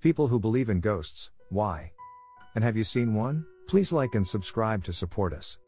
People 0.00 0.28
who 0.28 0.38
believe 0.38 0.68
in 0.68 0.80
ghosts, 0.80 1.30
why? 1.50 1.92
And 2.54 2.62
have 2.62 2.76
you 2.76 2.84
seen 2.84 3.14
one? 3.14 3.44
Please 3.66 3.92
like 3.92 4.14
and 4.14 4.26
subscribe 4.26 4.84
to 4.84 4.92
support 4.92 5.32
us. 5.32 5.58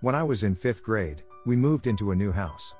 When 0.00 0.14
I 0.14 0.22
was 0.22 0.44
in 0.44 0.54
5th 0.54 0.82
grade, 0.82 1.24
we 1.44 1.56
moved 1.56 1.86
into 1.86 2.12
a 2.12 2.16
new 2.16 2.32
house. 2.32 2.74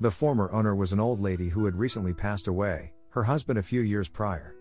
The 0.00 0.10
former 0.10 0.52
owner 0.52 0.74
was 0.74 0.92
an 0.92 1.00
old 1.00 1.20
lady 1.20 1.48
who 1.48 1.64
had 1.64 1.74
recently 1.74 2.12
passed 2.12 2.48
away, 2.48 2.92
her 3.10 3.24
husband 3.24 3.58
a 3.58 3.62
few 3.62 3.80
years 3.80 4.08
prior. 4.08 4.54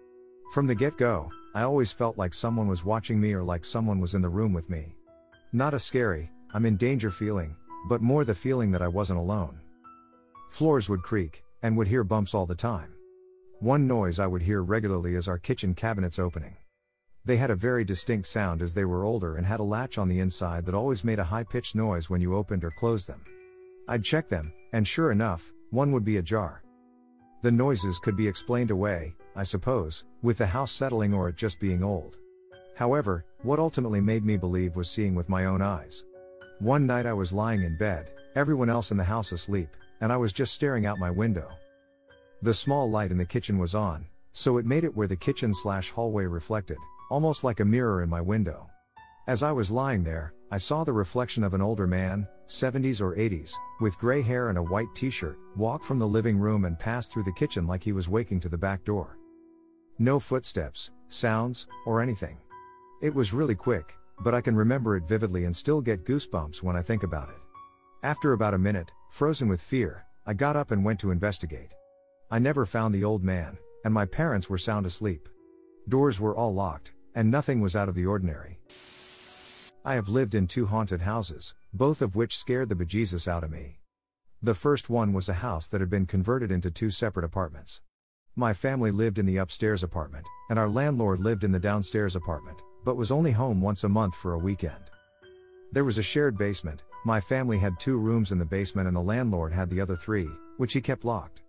From 0.53 0.66
the 0.66 0.73
get 0.73 0.98
go, 0.98 1.30
I 1.53 1.64
always 1.64 1.92
felt 1.92 2.17
like 2.17 2.34
someone 2.34 2.67
was 2.67 2.86
watching 2.86 3.20
me 3.20 3.34
or 3.34 3.44
like 3.44 3.66
someone 3.66 4.00
was 4.00 4.16
in 4.16 4.22
the 4.22 4.30
room 4.30 4.53
with 4.53 4.70
me. 4.70 4.95
Not 5.52 5.73
a 5.73 5.80
scary, 5.80 6.31
I'm 6.53 6.66
in 6.66 6.78
danger 6.78 7.12
feeling, 7.12 7.55
but 7.88 8.02
more 8.02 8.26
the 8.26 8.36
feeling 8.36 8.72
that 8.72 8.81
I 8.81 8.88
wasn't 8.88 9.20
alone. 9.20 9.59
Floors 10.49 10.90
would 10.90 11.04
creak, 11.04 11.44
and 11.62 11.77
would 11.77 11.88
hear 11.88 12.03
bumps 12.03 12.34
all 12.34 12.45
the 12.45 12.55
time. 12.55 12.94
One 13.59 13.88
noise 13.88 14.20
I 14.20 14.28
would 14.28 14.42
hear 14.42 14.64
regularly 14.64 15.16
is 15.16 15.28
our 15.28 15.38
kitchen 15.38 15.73
cabinets 15.73 16.20
opening. 16.20 16.58
They 17.25 17.38
had 17.38 17.50
a 17.50 17.55
very 17.55 17.83
distinct 17.83 18.28
sound 18.28 18.61
as 18.61 18.73
they 18.73 18.86
were 18.86 19.03
older 19.03 19.36
and 19.36 19.45
had 19.45 19.59
a 19.59 19.64
latch 19.64 19.98
on 19.98 20.08
the 20.08 20.20
inside 20.20 20.66
that 20.66 20.75
always 20.75 21.03
made 21.03 21.20
a 21.20 21.23
high 21.23 21.44
pitched 21.44 21.75
noise 21.75 22.09
when 22.09 22.22
you 22.22 22.36
opened 22.36 22.64
or 22.64 22.72
closed 22.72 23.08
them. 23.08 23.23
I'd 23.89 24.03
check 24.03 24.30
them, 24.30 24.53
and 24.73 24.88
sure 24.88 25.11
enough, 25.11 25.52
one 25.72 25.92
would 25.92 26.05
be 26.05 26.17
ajar. 26.17 26.64
The 27.42 27.52
noises 27.52 28.00
could 28.00 28.16
be 28.16 28.28
explained 28.28 28.72
away, 28.72 29.14
I 29.36 29.44
suppose, 29.44 30.05
with 30.22 30.38
the 30.38 30.48
house 30.48 30.72
settling 30.72 31.14
or 31.14 31.30
it 31.30 31.36
just 31.36 31.59
being 31.59 31.83
old. 31.83 32.17
However, 32.75 33.25
what 33.44 33.59
ultimately 33.59 34.02
made 34.02 34.23
me 34.23 34.38
believe 34.38 34.75
was 34.75 34.89
seeing 34.89 35.14
with 35.16 35.30
my 35.30 35.45
own 35.45 35.61
eyes. 35.61 36.05
One 36.59 36.88
night 36.88 37.05
I 37.05 37.13
was 37.13 37.31
lying 37.31 37.61
in 37.61 37.77
bed, 37.77 38.09
everyone 38.33 38.67
else 38.67 38.89
in 38.89 38.97
the 38.97 39.03
house 39.03 39.31
asleep, 39.31 39.69
and 40.02 40.11
I 40.11 40.17
was 40.17 40.33
just 40.33 40.55
staring 40.55 40.88
out 40.88 40.97
my 40.97 41.11
window. 41.11 41.52
The 42.41 42.53
small 42.53 42.89
light 42.89 43.11
in 43.11 43.17
the 43.17 43.25
kitchen 43.25 43.59
was 43.59 43.75
on, 43.75 44.08
so 44.31 44.58
it 44.58 44.66
made 44.66 44.83
it 44.83 44.95
where 44.95 45.08
the 45.08 45.16
kitchen 45.16 45.53
slash 45.53 45.91
hallway 45.91 46.25
reflected, 46.25 46.77
almost 47.11 47.44
like 47.44 47.59
a 47.59 47.66
mirror 47.66 48.02
in 48.02 48.09
my 48.09 48.22
window. 48.22 48.67
As 49.27 49.44
I 49.44 49.52
was 49.52 49.69
lying 49.69 50.03
there, 50.03 50.33
I 50.49 50.58
saw 50.58 50.83
the 50.83 50.94
reflection 50.94 51.44
of 51.44 51.53
an 51.53 51.61
older 51.61 51.86
man, 51.86 52.27
70s 52.47 53.02
or 53.02 53.16
80s, 53.16 53.53
with 53.80 53.99
gray 53.99 54.23
hair 54.23 54.49
and 54.49 54.58
a 54.58 54.64
white 54.64 54.88
t 54.95 55.11
shirt, 55.11 55.38
walk 55.55 55.83
from 55.83 55.99
the 55.99 56.08
living 56.08 56.39
room 56.39 56.66
and 56.66 56.80
pass 56.80 57.09
through 57.09 57.25
the 57.25 57.33
kitchen 57.33 57.67
like 57.67 57.83
he 57.83 57.92
was 57.92 58.09
waking 58.09 58.39
to 58.39 58.49
the 58.49 58.58
back 58.58 58.83
door. 58.83 59.19
No 59.99 60.19
footsteps, 60.19 60.89
sounds, 61.08 61.67
or 61.86 62.02
anything. 62.02 62.39
It 63.03 63.14
was 63.14 63.31
really 63.31 63.55
quick, 63.55 63.94
but 64.22 64.34
I 64.34 64.42
can 64.42 64.56
remember 64.56 64.96
it 64.96 65.08
vividly 65.08 65.46
and 65.46 65.56
still 65.56 65.82
get 65.82 66.06
goosebumps 66.06 66.64
when 66.64 66.76
I 66.76 66.82
think 66.82 67.04
about 67.04 67.30
it. 67.30 67.36
After 68.04 68.34
about 68.34 68.54
a 68.54 68.58
minute, 68.58 68.92
frozen 69.10 69.48
with 69.48 69.62
fear, 69.62 70.06
I 70.26 70.34
got 70.34 70.56
up 70.56 70.72
and 70.72 70.84
went 70.84 71.00
to 71.02 71.12
investigate. 71.12 71.73
I 72.30 72.40
never 72.40 72.66
found 72.66 72.94
the 72.94 73.04
old 73.04 73.23
man, 73.23 73.58
and 73.86 73.94
my 73.94 74.06
parents 74.06 74.50
were 74.50 74.58
sound 74.58 74.86
asleep. 74.86 75.30
Doors 75.88 76.20
were 76.20 76.36
all 76.36 76.54
locked, 76.54 76.92
and 77.16 77.32
nothing 77.32 77.61
was 77.61 77.76
out 77.76 77.89
of 77.89 77.95
the 77.95 78.06
ordinary. 78.06 78.60
I 79.86 79.95
have 79.95 80.10
lived 80.10 80.36
in 80.36 80.48
two 80.48 80.66
haunted 80.66 81.02
houses, 81.02 81.56
both 81.73 82.02
of 82.02 82.16
which 82.16 82.38
scared 82.38 82.67
the 82.67 82.76
bejesus 82.76 83.27
out 83.27 83.44
of 83.44 83.52
me. 83.52 83.80
The 84.42 84.54
first 84.54 84.89
one 84.89 85.14
was 85.14 85.30
a 85.30 85.33
house 85.36 85.67
that 85.70 85.80
had 85.80 85.89
been 85.89 86.06
converted 86.06 86.52
into 86.52 86.70
two 86.70 86.89
separate 86.89 87.23
apartments. 87.23 87.82
My 88.36 88.54
family 88.54 88.92
lived 88.92 89.17
in 89.17 89.26
the 89.26 89.38
upstairs 89.38 89.83
apartment, 89.83 90.27
and 90.50 90.60
our 90.60 90.70
landlord 90.70 91.22
lived 91.22 91.44
in 91.44 91.52
the 91.52 91.60
downstairs 91.60 92.16
apartment, 92.16 92.61
but 92.87 92.95
was 92.95 93.11
only 93.11 93.33
home 93.33 93.59
once 93.59 93.83
a 93.83 93.89
month 93.89 94.15
for 94.15 94.31
a 94.31 94.37
weekend. 94.37 94.92
There 95.73 95.83
was 95.83 95.98
a 95.98 96.02
shared 96.02 96.37
basement, 96.37 96.83
my 97.03 97.20
family 97.20 97.58
had 97.58 97.77
two 97.77 97.98
rooms 97.98 98.31
in 98.31 98.39
the 98.39 98.45
basement 98.45 98.87
and 98.87 98.95
the 98.95 99.02
landlord 99.02 99.52
had 99.52 99.70
the 99.70 99.81
other 99.81 99.98
three, 99.98 100.30
which 100.55 100.71
he 100.71 100.80
kept 100.80 101.03
locked. 101.03 101.42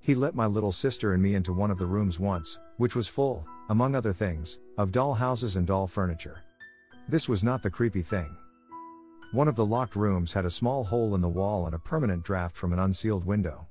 He 0.00 0.14
let 0.14 0.34
my 0.34 0.44
little 0.44 0.70
sister 0.70 1.14
and 1.14 1.22
me 1.22 1.34
into 1.34 1.54
one 1.54 1.70
of 1.70 1.78
the 1.78 1.86
rooms 1.86 2.20
once, 2.20 2.58
which 2.76 2.94
was 2.94 3.08
full, 3.08 3.42
among 3.70 3.94
other 3.94 4.12
things, 4.12 4.58
of 4.76 4.92
doll 4.92 5.14
houses 5.14 5.56
and 5.56 5.66
doll 5.66 5.86
furniture. 5.86 6.42
This 7.08 7.26
was 7.26 7.42
not 7.42 7.62
the 7.62 7.70
creepy 7.70 8.02
thing. 8.02 8.36
One 9.32 9.48
of 9.48 9.56
the 9.56 9.64
locked 9.64 9.96
rooms 9.96 10.34
had 10.34 10.44
a 10.44 10.50
small 10.50 10.84
hole 10.84 11.14
in 11.14 11.22
the 11.22 11.26
wall 11.26 11.64
and 11.64 11.74
a 11.74 11.78
permanent 11.78 12.22
draft 12.22 12.54
from 12.54 12.74
an 12.74 12.80
unsealed 12.80 13.24
window. 13.24 13.66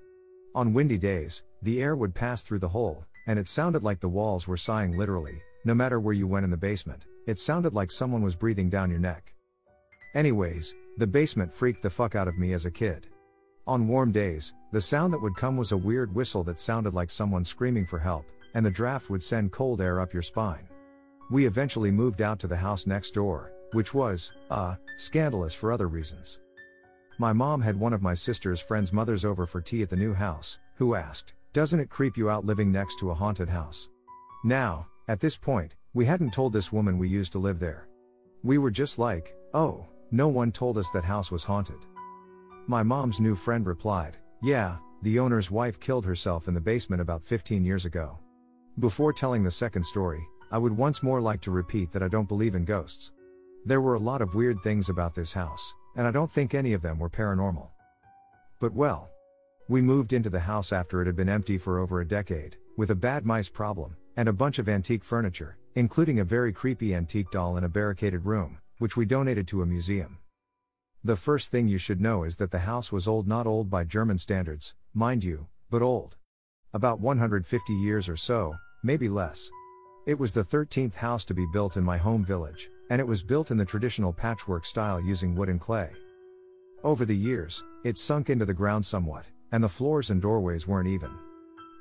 On 0.55 0.73
windy 0.73 0.97
days, 0.97 1.43
the 1.61 1.83
air 1.83 1.95
would 1.95 2.15
pass 2.15 2.41
through 2.41 2.59
the 2.65 2.69
hole, 2.69 3.05
and 3.27 3.37
it 3.37 3.47
sounded 3.47 3.83
like 3.83 3.99
the 3.99 4.09
walls 4.09 4.47
were 4.47 4.57
sighing 4.57 4.97
literally, 4.97 5.39
no 5.65 5.75
matter 5.75 5.99
where 5.99 6.15
you 6.15 6.25
went 6.25 6.43
in 6.43 6.49
the 6.49 6.57
basement, 6.57 7.05
it 7.27 7.39
sounded 7.39 7.73
like 7.73 7.91
someone 7.91 8.21
was 8.21 8.35
breathing 8.35 8.69
down 8.69 8.89
your 8.89 8.99
neck. 8.99 9.33
Anyways, 10.13 10.75
the 10.97 11.07
basement 11.07 11.53
freaked 11.53 11.81
the 11.81 11.89
fuck 11.89 12.15
out 12.15 12.27
of 12.27 12.37
me 12.37 12.53
as 12.53 12.65
a 12.65 12.71
kid. 12.71 13.07
On 13.67 13.87
warm 13.87 14.11
days, 14.11 14.53
the 14.71 14.81
sound 14.81 15.13
that 15.13 15.21
would 15.21 15.35
come 15.35 15.55
was 15.55 15.71
a 15.71 15.77
weird 15.77 16.13
whistle 16.13 16.43
that 16.43 16.59
sounded 16.59 16.93
like 16.93 17.11
someone 17.11 17.45
screaming 17.45 17.85
for 17.85 17.99
help, 17.99 18.25
and 18.53 18.65
the 18.65 18.71
draft 18.71 19.09
would 19.09 19.23
send 19.23 19.51
cold 19.51 19.81
air 19.81 19.99
up 20.01 20.13
your 20.13 20.21
spine. 20.21 20.67
We 21.29 21.45
eventually 21.45 21.91
moved 21.91 22.21
out 22.21 22.39
to 22.39 22.47
the 22.47 22.57
house 22.57 22.85
next 22.85 23.11
door, 23.11 23.53
which 23.71 23.93
was, 23.93 24.33
uh, 24.49 24.75
scandalous 24.97 25.53
for 25.53 25.71
other 25.71 25.87
reasons. 25.87 26.41
My 27.17 27.31
mom 27.31 27.61
had 27.61 27.79
one 27.79 27.93
of 27.93 28.01
my 28.01 28.13
sister's 28.13 28.59
friend's 28.59 28.91
mothers 28.91 29.23
over 29.23 29.45
for 29.45 29.61
tea 29.61 29.83
at 29.83 29.89
the 29.89 29.95
new 29.95 30.13
house, 30.13 30.59
who 30.75 30.95
asked, 30.95 31.33
Doesn't 31.53 31.79
it 31.79 31.89
creep 31.89 32.17
you 32.17 32.29
out 32.29 32.45
living 32.45 32.71
next 32.71 32.99
to 32.99 33.11
a 33.11 33.13
haunted 33.13 33.47
house? 33.47 33.89
Now, 34.43 34.87
at 35.07 35.19
this 35.19 35.37
point, 35.37 35.75
we 35.94 36.06
hadn't 36.06 36.31
told 36.31 36.53
this 36.53 36.72
woman 36.72 36.97
we 36.97 37.09
used 37.09 37.34
to 37.34 37.40
live 37.40 37.59
there. 37.59 37.88
We 38.44 38.57
were 38.57 38.72
just 38.72 38.97
like, 38.97 39.35
Oh, 39.53 39.85
no 40.12 40.29
one 40.29 40.52
told 40.52 40.78
us 40.78 40.90
that 40.91 41.03
house 41.03 41.31
was 41.31 41.44
haunted. 41.44 41.85
My 42.68 42.84
mom's 42.84 43.19
new 43.19 43.35
friend 43.35 43.66
replied, 43.66 44.18
Yeah, 44.41 44.78
the 45.02 45.19
owner's 45.19 45.52
wife 45.52 45.79
killed 45.79 46.06
herself 46.06 46.47
in 46.47 46.53
the 46.53 46.62
basement 46.62 47.02
about 47.02 47.24
15 47.24 47.66
years 47.66 47.85
ago. 47.85 48.18
Before 48.79 49.12
telling 49.12 49.44
the 49.44 49.52
second 49.52 49.84
story, 49.84 50.25
I 50.52 50.57
would 50.57 50.75
once 50.75 51.03
more 51.03 51.19
like 51.19 51.41
to 51.41 51.52
repeat 51.52 51.91
that 51.91 52.03
I 52.03 52.08
don't 52.08 52.28
believe 52.28 52.56
in 52.56 52.63
ghosts. 52.63 53.12
There 53.66 53.81
were 53.81 53.96
a 53.96 54.00
lot 54.00 54.22
of 54.22 54.35
weird 54.35 54.62
things 54.62 54.90
about 54.90 55.13
this 55.13 55.34
house, 55.34 55.73
and 55.97 56.08
I 56.08 56.12
don't 56.12 56.31
think 56.31 56.53
any 56.53 56.73
of 56.73 56.81
them 56.81 57.00
were 57.00 57.09
paranormal. 57.09 57.69
But 58.59 58.73
well, 58.73 59.09
we 59.68 59.81
moved 59.81 60.13
into 60.13 60.29
the 60.29 60.40
house 60.40 60.72
after 60.72 61.02
it 61.02 61.06
had 61.08 61.16
been 61.16 61.29
empty 61.29 61.58
for 61.58 61.79
over 61.79 62.00
a 62.00 62.08
decade, 62.08 62.58
with 62.78 62.91
a 62.91 62.96
bad 62.96 63.25
mice 63.25 63.50
problem, 63.50 63.96
and 64.18 64.29
a 64.29 64.34
bunch 64.34 64.59
of 64.59 64.69
antique 64.69 65.03
furniture, 65.03 65.58
including 65.75 66.19
a 66.19 66.23
very 66.23 66.51
creepy 66.51 66.93
antique 66.93 67.31
doll 67.31 67.57
in 67.57 67.63
a 67.63 67.69
barricaded 67.69 68.25
room, 68.25 68.59
which 68.79 68.97
we 68.97 69.05
donated 69.05 69.47
to 69.47 69.61
a 69.61 69.65
museum. 69.65 70.17
The 71.03 71.15
first 71.15 71.51
thing 71.51 71.67
you 71.67 71.77
should 71.77 72.01
know 72.01 72.23
is 72.23 72.35
that 72.37 72.51
the 72.51 72.59
house 72.59 72.91
was 72.91 73.07
old, 73.07 73.27
not 73.27 73.47
old 73.47 73.69
by 73.69 73.83
German 73.83 74.17
standards, 74.17 74.75
mind 74.93 75.23
you, 75.23 75.47
but 75.69 75.81
old. 75.81 76.17
About 76.73 76.99
150 76.99 77.73
years 77.73 78.07
or 78.07 78.17
so, 78.17 78.55
maybe 78.83 79.09
less. 79.09 79.49
It 80.05 80.19
was 80.19 80.33
the 80.33 80.43
13th 80.43 80.95
house 80.95 81.25
to 81.25 81.33
be 81.33 81.45
built 81.51 81.77
in 81.77 81.83
my 81.83 81.97
home 81.97 82.23
village, 82.23 82.69
and 82.89 82.99
it 82.99 83.07
was 83.07 83.23
built 83.23 83.51
in 83.51 83.57
the 83.57 83.65
traditional 83.65 84.11
patchwork 84.13 84.65
style 84.65 84.99
using 84.99 85.35
wood 85.35 85.49
and 85.49 85.59
clay. 85.59 85.91
Over 86.83 87.05
the 87.05 87.15
years, 87.15 87.63
it 87.83 87.97
sunk 87.97 88.29
into 88.29 88.45
the 88.45 88.53
ground 88.53 88.85
somewhat, 88.85 89.25
and 89.51 89.63
the 89.63 89.69
floors 89.69 90.09
and 90.09 90.22
doorways 90.22 90.67
weren't 90.67 90.87
even. 90.87 91.11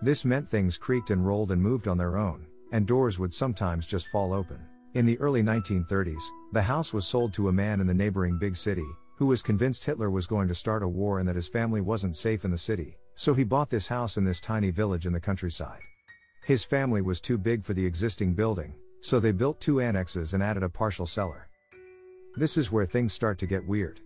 This 0.03 0.25
meant 0.25 0.49
things 0.49 0.79
creaked 0.79 1.11
and 1.11 1.27
rolled 1.27 1.51
and 1.51 1.63
moved 1.63 1.89
on 1.89 1.99
their 1.99 2.17
own, 2.17 2.47
and 2.73 2.87
doors 2.87 3.19
would 3.19 3.33
sometimes 3.33 3.87
just 3.87 4.09
fall 4.09 4.33
open. 4.33 4.59
In 4.95 5.07
the 5.07 5.19
early 5.21 5.43
1930s, 5.43 6.23
the 6.53 6.63
house 6.63 6.93
was 6.93 7.07
sold 7.07 7.33
to 7.35 7.49
a 7.49 7.53
man 7.53 7.81
in 7.81 7.87
the 7.87 7.95
neighboring 7.95 8.39
big 8.39 8.57
city, 8.57 8.87
who 9.17 9.27
was 9.27 9.43
convinced 9.43 9.85
Hitler 9.85 10.11
was 10.11 10.27
going 10.27 10.49
to 10.49 10.55
start 10.55 10.83
a 10.83 10.89
war 10.89 11.19
and 11.19 11.29
that 11.29 11.37
his 11.37 11.49
family 11.49 11.81
wasn't 11.81 12.17
safe 12.17 12.45
in 12.45 12.51
the 12.51 12.59
city, 12.59 12.97
so 13.15 13.35
he 13.35 13.45
bought 13.45 13.71
this 13.71 13.87
house 13.87 14.17
in 14.17 14.25
this 14.25 14.41
tiny 14.41 14.71
village 14.71 15.07
in 15.07 15.13
the 15.13 15.21
countryside. 15.21 15.81
His 16.45 16.65
family 16.65 17.03
was 17.03 17.21
too 17.21 17.39
big 17.39 17.63
for 17.63 17.75
the 17.75 17.85
existing 17.85 18.35
building, 18.35 18.75
so 19.01 19.21
they 19.21 19.33
built 19.33 19.61
two 19.61 19.81
annexes 19.81 20.35
and 20.35 20.43
added 20.43 20.63
a 20.63 20.69
partial 20.69 21.07
cellar. 21.07 21.49
This 22.37 22.57
is 22.57 22.73
where 22.73 22.87
things 22.87 23.13
start 23.13 23.39
to 23.39 23.47
get 23.47 23.67
weird. 23.67 24.01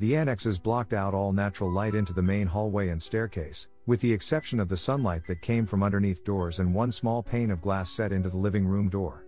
The 0.00 0.16
annexes 0.16 0.58
blocked 0.58 0.94
out 0.94 1.12
all 1.12 1.30
natural 1.30 1.70
light 1.70 1.94
into 1.94 2.14
the 2.14 2.22
main 2.22 2.46
hallway 2.46 2.88
and 2.88 3.00
staircase, 3.00 3.68
with 3.84 4.00
the 4.00 4.10
exception 4.10 4.58
of 4.58 4.70
the 4.70 4.76
sunlight 4.76 5.26
that 5.28 5.42
came 5.42 5.66
from 5.66 5.82
underneath 5.82 6.24
doors 6.24 6.58
and 6.58 6.74
one 6.74 6.90
small 6.90 7.22
pane 7.22 7.50
of 7.50 7.60
glass 7.60 7.90
set 7.90 8.10
into 8.10 8.30
the 8.30 8.38
living 8.38 8.66
room 8.66 8.88
door. 8.88 9.26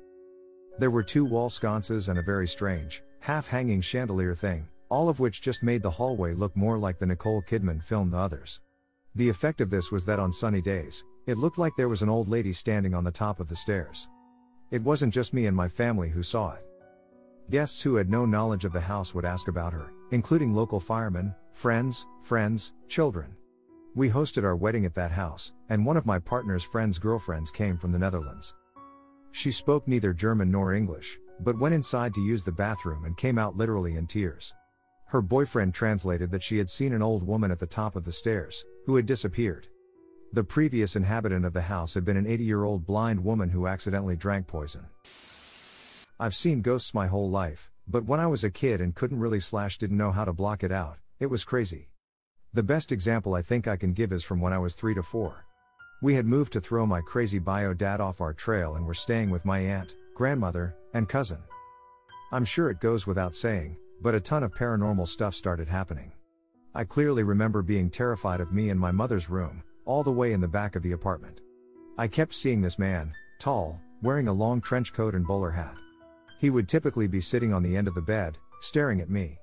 There 0.78 0.90
were 0.90 1.02
two 1.02 1.26
wall 1.26 1.50
sconces 1.50 2.08
and 2.08 2.18
a 2.18 2.22
very 2.22 2.48
strange, 2.48 3.02
half 3.20 3.48
hanging 3.48 3.82
chandelier 3.82 4.34
thing, 4.34 4.66
all 4.88 5.10
of 5.10 5.20
which 5.20 5.42
just 5.42 5.62
made 5.62 5.82
the 5.82 5.90
hallway 5.90 6.32
look 6.32 6.56
more 6.56 6.78
like 6.78 6.98
the 6.98 7.04
Nicole 7.04 7.42
Kidman 7.42 7.84
film 7.84 8.10
The 8.10 8.16
Others. 8.16 8.62
The 9.14 9.28
effect 9.28 9.60
of 9.60 9.68
this 9.68 9.92
was 9.92 10.06
that 10.06 10.18
on 10.18 10.32
sunny 10.32 10.62
days, 10.62 11.04
it 11.26 11.36
looked 11.36 11.58
like 11.58 11.74
there 11.76 11.90
was 11.90 12.00
an 12.00 12.08
old 12.08 12.28
lady 12.28 12.54
standing 12.54 12.94
on 12.94 13.04
the 13.04 13.10
top 13.10 13.40
of 13.40 13.48
the 13.48 13.56
stairs. 13.56 14.08
It 14.70 14.82
wasn't 14.82 15.12
just 15.12 15.34
me 15.34 15.44
and 15.44 15.56
my 15.56 15.68
family 15.68 16.08
who 16.08 16.22
saw 16.22 16.54
it. 16.54 16.64
Guests 17.50 17.82
who 17.82 17.96
had 17.96 18.08
no 18.08 18.24
knowledge 18.24 18.64
of 18.64 18.72
the 18.72 18.80
house 18.80 19.14
would 19.14 19.26
ask 19.26 19.48
about 19.48 19.74
her, 19.74 19.92
including 20.12 20.54
local 20.54 20.78
firemen, 20.78 21.34
friends, 21.52 22.06
friends, 22.22 22.74
children. 22.88 23.34
We 23.94 24.08
hosted 24.08 24.44
our 24.44 24.56
wedding 24.56 24.86
at 24.86 24.94
that 24.94 25.10
house, 25.10 25.52
and 25.68 25.84
one 25.84 25.96
of 25.96 26.06
my 26.06 26.18
partner's 26.18 26.64
friend's 26.64 26.98
girlfriends 26.98 27.50
came 27.50 27.76
from 27.76 27.92
the 27.92 27.98
Netherlands. 27.98 28.54
She 29.32 29.50
spoke 29.50 29.88
neither 29.88 30.12
German 30.12 30.50
nor 30.50 30.74
English, 30.74 31.18
but 31.40 31.58
went 31.58 31.74
inside 31.74 32.14
to 32.14 32.20
use 32.20 32.44
the 32.44 32.52
bathroom 32.52 33.04
and 33.04 33.16
came 33.16 33.38
out 33.38 33.56
literally 33.56 33.96
in 33.96 34.06
tears. 34.06 34.54
Her 35.06 35.20
boyfriend 35.20 35.74
translated 35.74 36.30
that 36.30 36.42
she 36.42 36.56
had 36.58 36.70
seen 36.70 36.92
an 36.92 37.02
old 37.02 37.22
woman 37.22 37.50
at 37.50 37.58
the 37.58 37.66
top 37.66 37.96
of 37.96 38.04
the 38.04 38.12
stairs, 38.12 38.64
who 38.86 38.96
had 38.96 39.06
disappeared. 39.06 39.66
The 40.32 40.44
previous 40.44 40.96
inhabitant 40.96 41.44
of 41.44 41.52
the 41.52 41.60
house 41.60 41.92
had 41.92 42.04
been 42.06 42.16
an 42.16 42.26
80 42.26 42.44
year 42.44 42.64
old 42.64 42.86
blind 42.86 43.22
woman 43.22 43.50
who 43.50 43.66
accidentally 43.66 44.16
drank 44.16 44.46
poison. 44.46 44.86
I've 46.18 46.34
seen 46.34 46.62
ghosts 46.62 46.94
my 46.94 47.06
whole 47.06 47.28
life, 47.28 47.70
but 47.86 48.04
when 48.04 48.20
I 48.20 48.26
was 48.26 48.44
a 48.44 48.50
kid 48.50 48.80
and 48.80 48.94
couldn't 48.94 49.18
really 49.18 49.40
slash 49.40 49.78
didn't 49.78 49.96
know 49.96 50.12
how 50.12 50.24
to 50.24 50.32
block 50.32 50.62
it 50.62 50.72
out, 50.72 50.98
it 51.18 51.26
was 51.26 51.44
crazy. 51.44 51.88
The 52.54 52.62
best 52.62 52.92
example 52.92 53.34
I 53.34 53.42
think 53.42 53.66
I 53.66 53.76
can 53.76 53.92
give 53.92 54.12
is 54.12 54.24
from 54.24 54.40
when 54.40 54.52
I 54.52 54.58
was 54.58 54.74
3 54.74 54.94
to 54.94 55.02
4. 55.02 55.44
We 56.02 56.14
had 56.14 56.26
moved 56.26 56.52
to 56.54 56.60
throw 56.60 56.84
my 56.84 57.00
crazy 57.00 57.38
bio 57.38 57.74
dad 57.74 58.00
off 58.00 58.20
our 58.20 58.32
trail 58.32 58.74
and 58.74 58.84
were 58.84 58.94
staying 58.94 59.30
with 59.30 59.44
my 59.44 59.60
aunt, 59.60 59.94
grandmother, 60.14 60.74
and 60.94 61.08
cousin. 61.08 61.38
I'm 62.32 62.44
sure 62.44 62.70
it 62.70 62.80
goes 62.80 63.06
without 63.06 63.34
saying, 63.34 63.76
but 64.00 64.14
a 64.14 64.20
ton 64.20 64.42
of 64.42 64.52
paranormal 64.52 65.06
stuff 65.06 65.34
started 65.34 65.68
happening. 65.68 66.12
I 66.74 66.84
clearly 66.84 67.22
remember 67.22 67.62
being 67.62 67.90
terrified 67.90 68.40
of 68.40 68.52
me 68.52 68.70
in 68.70 68.78
my 68.78 68.90
mother's 68.90 69.30
room, 69.30 69.62
all 69.84 70.02
the 70.02 70.10
way 70.10 70.32
in 70.32 70.40
the 70.40 70.48
back 70.48 70.74
of 70.74 70.82
the 70.82 70.92
apartment. 70.92 71.40
I 71.98 72.08
kept 72.08 72.34
seeing 72.34 72.62
this 72.62 72.78
man, 72.78 73.12
tall, 73.38 73.80
wearing 74.02 74.28
a 74.28 74.32
long 74.32 74.60
trench 74.60 74.92
coat 74.92 75.14
and 75.14 75.26
bowler 75.26 75.50
hat. 75.50 75.76
He 76.42 76.50
would 76.50 76.68
typically 76.68 77.06
be 77.06 77.20
sitting 77.20 77.54
on 77.54 77.62
the 77.62 77.76
end 77.76 77.86
of 77.86 77.94
the 77.94 78.02
bed, 78.02 78.36
staring 78.58 79.00
at 79.00 79.08
me. 79.08 79.38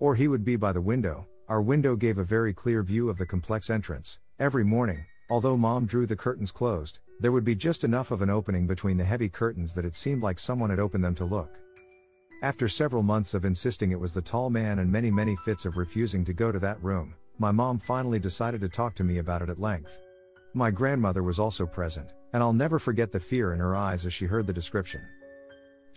Or 0.00 0.14
he 0.14 0.28
would 0.28 0.44
be 0.44 0.54
by 0.54 0.70
the 0.70 0.80
window, 0.82 1.26
our 1.48 1.62
window 1.62 1.96
gave 1.96 2.18
a 2.18 2.24
very 2.24 2.52
clear 2.52 2.82
view 2.82 3.08
of 3.08 3.16
the 3.16 3.24
complex 3.24 3.70
entrance. 3.70 4.18
Every 4.38 4.62
morning, 4.62 5.02
although 5.30 5.56
mom 5.56 5.86
drew 5.86 6.04
the 6.04 6.14
curtains 6.14 6.52
closed, 6.52 6.98
there 7.20 7.32
would 7.32 7.46
be 7.46 7.54
just 7.54 7.84
enough 7.84 8.10
of 8.10 8.20
an 8.20 8.28
opening 8.28 8.66
between 8.66 8.98
the 8.98 9.04
heavy 9.04 9.30
curtains 9.30 9.72
that 9.72 9.86
it 9.86 9.94
seemed 9.94 10.22
like 10.22 10.38
someone 10.38 10.68
had 10.68 10.78
opened 10.78 11.02
them 11.02 11.14
to 11.14 11.24
look. 11.24 11.56
After 12.42 12.68
several 12.68 13.02
months 13.02 13.32
of 13.32 13.46
insisting 13.46 13.90
it 13.90 13.98
was 13.98 14.12
the 14.12 14.20
tall 14.20 14.50
man 14.50 14.80
and 14.80 14.92
many, 14.92 15.10
many 15.10 15.36
fits 15.36 15.64
of 15.64 15.78
refusing 15.78 16.22
to 16.26 16.34
go 16.34 16.52
to 16.52 16.58
that 16.58 16.84
room, 16.84 17.14
my 17.38 17.50
mom 17.50 17.78
finally 17.78 18.18
decided 18.18 18.60
to 18.60 18.68
talk 18.68 18.94
to 18.96 19.04
me 19.04 19.20
about 19.20 19.40
it 19.40 19.48
at 19.48 19.58
length. 19.58 19.98
My 20.52 20.70
grandmother 20.70 21.22
was 21.22 21.38
also 21.38 21.64
present, 21.64 22.12
and 22.34 22.42
I'll 22.42 22.52
never 22.52 22.78
forget 22.78 23.10
the 23.10 23.20
fear 23.20 23.54
in 23.54 23.58
her 23.58 23.74
eyes 23.74 24.04
as 24.04 24.12
she 24.12 24.26
heard 24.26 24.46
the 24.46 24.52
description. 24.52 25.00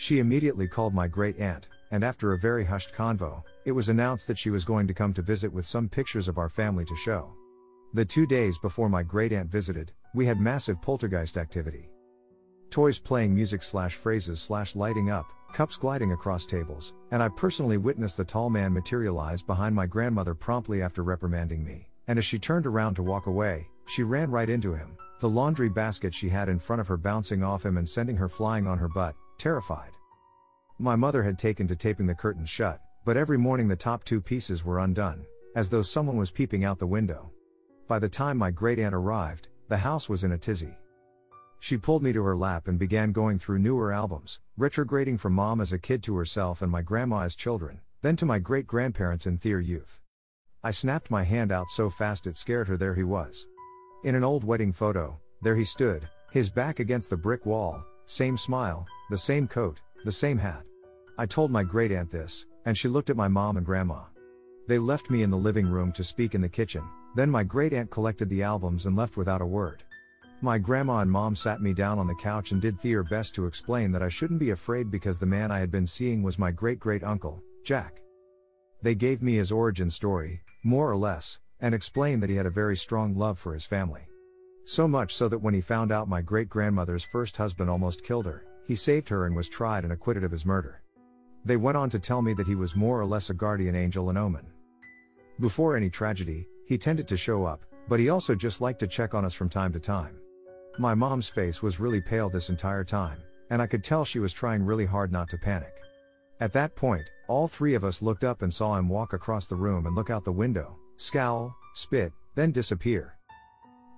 She 0.03 0.19
immediately 0.19 0.67
called 0.67 0.93
my 0.93 1.07
great 1.07 1.39
aunt, 1.39 1.69
and 1.91 2.03
after 2.03 2.33
a 2.33 2.37
very 2.37 2.65
hushed 2.65 2.93
convo, 2.93 3.41
it 3.63 3.71
was 3.71 3.87
announced 3.87 4.27
that 4.27 4.37
she 4.37 4.49
was 4.49 4.65
going 4.65 4.85
to 4.85 4.93
come 4.93 5.13
to 5.13 5.21
visit 5.21 5.49
with 5.53 5.65
some 5.65 5.87
pictures 5.87 6.27
of 6.27 6.37
our 6.37 6.49
family 6.49 6.83
to 6.83 6.95
show. 6.97 7.33
The 7.93 8.03
two 8.03 8.27
days 8.27 8.57
before 8.57 8.89
my 8.89 9.01
great 9.01 9.31
aunt 9.31 9.49
visited, 9.49 9.93
we 10.13 10.25
had 10.25 10.41
massive 10.41 10.81
poltergeist 10.81 11.37
activity. 11.37 11.89
Toys 12.69 12.99
playing 12.99 13.33
music 13.33 13.63
slash 13.63 13.95
phrases 13.95 14.41
slash 14.41 14.75
lighting 14.75 15.09
up, 15.09 15.25
cups 15.53 15.77
gliding 15.77 16.11
across 16.11 16.45
tables, 16.45 16.93
and 17.11 17.23
I 17.23 17.29
personally 17.29 17.77
witnessed 17.77 18.17
the 18.17 18.25
tall 18.25 18.49
man 18.49 18.73
materialize 18.73 19.41
behind 19.41 19.73
my 19.73 19.85
grandmother 19.85 20.35
promptly 20.35 20.81
after 20.81 21.03
reprimanding 21.03 21.63
me. 21.63 21.87
And 22.09 22.19
as 22.19 22.25
she 22.25 22.39
turned 22.39 22.67
around 22.67 22.95
to 22.95 23.03
walk 23.03 23.27
away, 23.27 23.69
she 23.85 24.03
ran 24.03 24.31
right 24.31 24.49
into 24.49 24.73
him, 24.73 24.97
the 25.21 25.29
laundry 25.29 25.69
basket 25.69 26.13
she 26.13 26.27
had 26.27 26.49
in 26.49 26.59
front 26.59 26.81
of 26.81 26.89
her 26.89 26.97
bouncing 26.97 27.41
off 27.41 27.65
him 27.65 27.77
and 27.77 27.87
sending 27.87 28.17
her 28.17 28.27
flying 28.27 28.67
on 28.67 28.77
her 28.77 28.89
butt, 28.89 29.15
terrified. 29.37 29.91
My 30.79 30.95
mother 30.95 31.23
had 31.23 31.37
taken 31.37 31.67
to 31.67 31.75
taping 31.75 32.07
the 32.07 32.15
curtains 32.15 32.49
shut, 32.49 32.79
but 33.05 33.17
every 33.17 33.37
morning 33.37 33.67
the 33.67 33.75
top 33.75 34.03
two 34.03 34.21
pieces 34.21 34.65
were 34.65 34.79
undone, 34.79 35.25
as 35.55 35.69
though 35.69 35.81
someone 35.81 36.17
was 36.17 36.31
peeping 36.31 36.65
out 36.65 36.79
the 36.79 36.87
window. 36.87 37.31
By 37.87 37.99
the 37.99 38.09
time 38.09 38.37
my 38.37 38.51
great 38.51 38.79
aunt 38.79 38.95
arrived, 38.95 39.49
the 39.67 39.77
house 39.77 40.09
was 40.09 40.23
in 40.23 40.31
a 40.31 40.37
tizzy. 40.37 40.77
She 41.59 41.77
pulled 41.77 42.03
me 42.03 42.11
to 42.11 42.23
her 42.23 42.35
lap 42.35 42.67
and 42.67 42.77
began 42.77 43.11
going 43.11 43.39
through 43.39 43.59
newer 43.59 43.93
albums, 43.93 44.39
retrograding 44.57 45.17
from 45.17 45.33
mom 45.33 45.61
as 45.61 45.73
a 45.73 45.79
kid 45.79 46.03
to 46.03 46.15
herself 46.15 46.61
and 46.61 46.71
my 46.71 46.81
grandma 46.81 47.19
as 47.19 47.35
children, 47.35 47.79
then 48.01 48.15
to 48.17 48.25
my 48.25 48.39
great 48.39 48.67
grandparents 48.67 49.27
in 49.27 49.37
their 49.37 49.61
youth. 49.61 50.01
I 50.63 50.71
snapped 50.71 51.11
my 51.11 51.23
hand 51.23 51.51
out 51.51 51.69
so 51.69 51.89
fast 51.89 52.27
it 52.27 52.37
scared 52.37 52.67
her. 52.67 52.77
There 52.77 52.95
he 52.95 53.03
was. 53.03 53.47
In 54.03 54.15
an 54.15 54.23
old 54.23 54.43
wedding 54.43 54.73
photo, 54.73 55.19
there 55.41 55.55
he 55.55 55.63
stood, 55.63 56.07
his 56.31 56.49
back 56.49 56.79
against 56.79 57.09
the 57.09 57.17
brick 57.17 57.45
wall, 57.45 57.85
same 58.05 58.37
smile, 58.37 58.85
the 59.13 59.17
same 59.17 59.47
coat, 59.47 59.79
the 60.05 60.11
same 60.11 60.39
hat. 60.39 60.63
I 61.19 61.27
told 61.27 61.51
my 61.51 61.63
great 61.63 61.91
aunt 61.91 62.09
this, 62.09 62.47
and 62.65 62.75
she 62.75 62.87
looked 62.87 63.11
at 63.11 63.15
my 63.15 63.27
mom 63.27 63.57
and 63.57 63.65
grandma. 63.65 64.05
They 64.67 64.79
left 64.79 65.11
me 65.11 65.21
in 65.21 65.29
the 65.29 65.37
living 65.37 65.67
room 65.67 65.91
to 65.91 66.03
speak 66.03 66.33
in 66.33 66.41
the 66.41 66.49
kitchen, 66.49 66.81
then 67.15 67.29
my 67.29 67.43
great 67.43 67.73
aunt 67.73 67.91
collected 67.91 68.27
the 68.27 68.41
albums 68.41 68.87
and 68.87 68.95
left 68.95 69.15
without 69.15 69.39
a 69.39 69.45
word. 69.45 69.83
My 70.41 70.57
grandma 70.57 71.01
and 71.01 71.11
mom 71.11 71.35
sat 71.35 71.61
me 71.61 71.75
down 71.75 71.99
on 71.99 72.07
the 72.07 72.15
couch 72.15 72.53
and 72.53 72.59
did 72.59 72.79
their 72.79 73.03
best 73.03 73.35
to 73.35 73.45
explain 73.45 73.91
that 73.91 74.01
I 74.01 74.09
shouldn't 74.09 74.39
be 74.39 74.49
afraid 74.49 74.89
because 74.89 75.19
the 75.19 75.27
man 75.27 75.51
I 75.51 75.59
had 75.59 75.69
been 75.69 75.85
seeing 75.85 76.23
was 76.23 76.39
my 76.39 76.49
great 76.49 76.79
great 76.79 77.03
uncle, 77.03 77.39
Jack. 77.63 78.01
They 78.81 78.95
gave 78.95 79.21
me 79.21 79.35
his 79.35 79.51
origin 79.51 79.91
story, 79.91 80.41
more 80.63 80.89
or 80.89 80.97
less, 80.97 81.39
and 81.59 81.75
explained 81.75 82.23
that 82.23 82.31
he 82.31 82.35
had 82.35 82.47
a 82.47 82.61
very 82.63 82.75
strong 82.75 83.15
love 83.15 83.37
for 83.37 83.53
his 83.53 83.67
family. 83.67 84.07
So 84.65 84.87
much 84.87 85.13
so 85.13 85.29
that 85.29 85.37
when 85.37 85.53
he 85.53 85.61
found 85.61 85.91
out 85.91 86.09
my 86.09 86.23
great 86.23 86.49
grandmother's 86.49 87.03
first 87.03 87.37
husband 87.37 87.69
almost 87.69 88.03
killed 88.03 88.25
her, 88.25 88.47
he 88.65 88.75
saved 88.75 89.09
her 89.09 89.25
and 89.25 89.35
was 89.35 89.49
tried 89.49 89.83
and 89.83 89.93
acquitted 89.93 90.23
of 90.23 90.31
his 90.31 90.45
murder. 90.45 90.81
They 91.45 91.57
went 91.57 91.77
on 91.77 91.89
to 91.89 91.99
tell 91.99 92.21
me 92.21 92.33
that 92.33 92.47
he 92.47 92.55
was 92.55 92.75
more 92.75 92.99
or 92.99 93.05
less 93.05 93.29
a 93.29 93.33
guardian 93.33 93.75
angel 93.75 94.09
and 94.09 94.17
omen. 94.17 94.45
Before 95.39 95.75
any 95.75 95.89
tragedy, 95.89 96.47
he 96.65 96.77
tended 96.77 97.07
to 97.09 97.17
show 97.17 97.43
up, 97.43 97.65
but 97.89 97.99
he 97.99 98.09
also 98.09 98.35
just 98.35 98.61
liked 98.61 98.79
to 98.79 98.87
check 98.87 99.13
on 99.13 99.25
us 99.25 99.33
from 99.33 99.49
time 99.49 99.73
to 99.73 99.79
time. 99.79 100.17
My 100.79 100.95
mom's 100.95 101.27
face 101.27 101.61
was 101.61 101.79
really 101.79 102.01
pale 102.01 102.29
this 102.29 102.49
entire 102.49 102.83
time, 102.83 103.19
and 103.49 103.61
I 103.61 103.67
could 103.67 103.83
tell 103.83 104.05
she 104.05 104.19
was 104.19 104.33
trying 104.33 104.63
really 104.63 104.85
hard 104.85 105.11
not 105.11 105.29
to 105.29 105.37
panic. 105.37 105.73
At 106.39 106.53
that 106.53 106.75
point, 106.75 107.09
all 107.27 107.47
three 107.47 107.73
of 107.75 107.83
us 107.83 108.01
looked 108.01 108.23
up 108.23 108.41
and 108.41 108.53
saw 108.53 108.77
him 108.77 108.89
walk 108.89 109.13
across 109.13 109.47
the 109.47 109.55
room 109.55 109.85
and 109.85 109.95
look 109.95 110.09
out 110.09 110.23
the 110.23 110.31
window, 110.31 110.77
scowl, 110.95 111.55
spit, 111.73 112.11
then 112.35 112.51
disappear. 112.51 113.17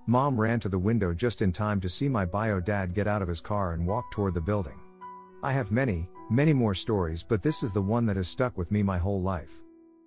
Mom 0.08 0.40
ran 0.40 0.60
to 0.60 0.68
the 0.68 0.78
window 0.78 1.12
just 1.12 1.42
in 1.42 1.50
time 1.50 1.80
to 1.80 1.88
see 1.88 2.08
my 2.08 2.24
bio 2.24 2.60
dad 2.60 2.94
get 2.94 3.08
out 3.08 3.22
of 3.22 3.28
his 3.28 3.40
car 3.40 3.72
and 3.72 3.84
walk 3.84 4.08
toward 4.12 4.34
the 4.34 4.40
building. 4.40 4.78
I 5.42 5.50
have 5.50 5.72
many, 5.72 6.08
many 6.30 6.52
more 6.52 6.74
stories, 6.74 7.24
but 7.24 7.42
this 7.42 7.64
is 7.64 7.72
the 7.72 7.82
one 7.82 8.06
that 8.06 8.14
has 8.14 8.28
stuck 8.28 8.56
with 8.56 8.70
me 8.70 8.84
my 8.84 8.98
whole 8.98 9.20
life. 9.20 9.62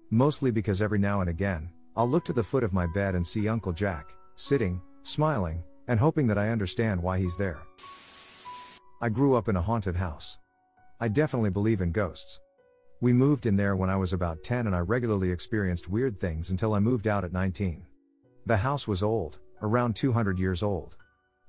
Mostly 0.09 0.51
because 0.51 0.81
every 0.81 0.99
now 0.99 1.19
and 1.19 1.29
again, 1.29 1.69
I'll 1.97 2.07
look 2.07 2.23
to 2.25 2.33
the 2.33 2.41
foot 2.41 2.63
of 2.63 2.71
my 2.71 2.87
bed 2.87 3.13
and 3.13 3.27
see 3.27 3.49
Uncle 3.49 3.73
Jack, 3.73 4.13
sitting, 4.35 4.81
smiling, 5.03 5.61
and 5.89 5.99
hoping 5.99 6.27
that 6.27 6.37
I 6.37 6.47
understand 6.47 7.03
why 7.03 7.19
he's 7.19 7.35
there. 7.35 7.61
I 9.01 9.09
grew 9.09 9.35
up 9.35 9.49
in 9.49 9.57
a 9.57 9.61
haunted 9.61 9.97
house. 9.97 10.37
I 11.01 11.09
definitely 11.09 11.49
believe 11.49 11.81
in 11.81 11.91
ghosts. 11.91 12.39
We 13.01 13.11
moved 13.11 13.45
in 13.45 13.57
there 13.57 13.75
when 13.75 13.89
I 13.89 13.97
was 13.97 14.13
about 14.13 14.45
10 14.45 14.65
and 14.65 14.75
I 14.75 14.79
regularly 14.79 15.29
experienced 15.29 15.89
weird 15.89 16.21
things 16.21 16.51
until 16.51 16.73
I 16.73 16.79
moved 16.79 17.05
out 17.05 17.25
at 17.25 17.33
19. 17.33 17.85
The 18.45 18.57
house 18.57 18.87
was 18.87 19.03
old, 19.03 19.39
around 19.61 19.95
200 19.95 20.39
years 20.39 20.63
old. 20.63 20.97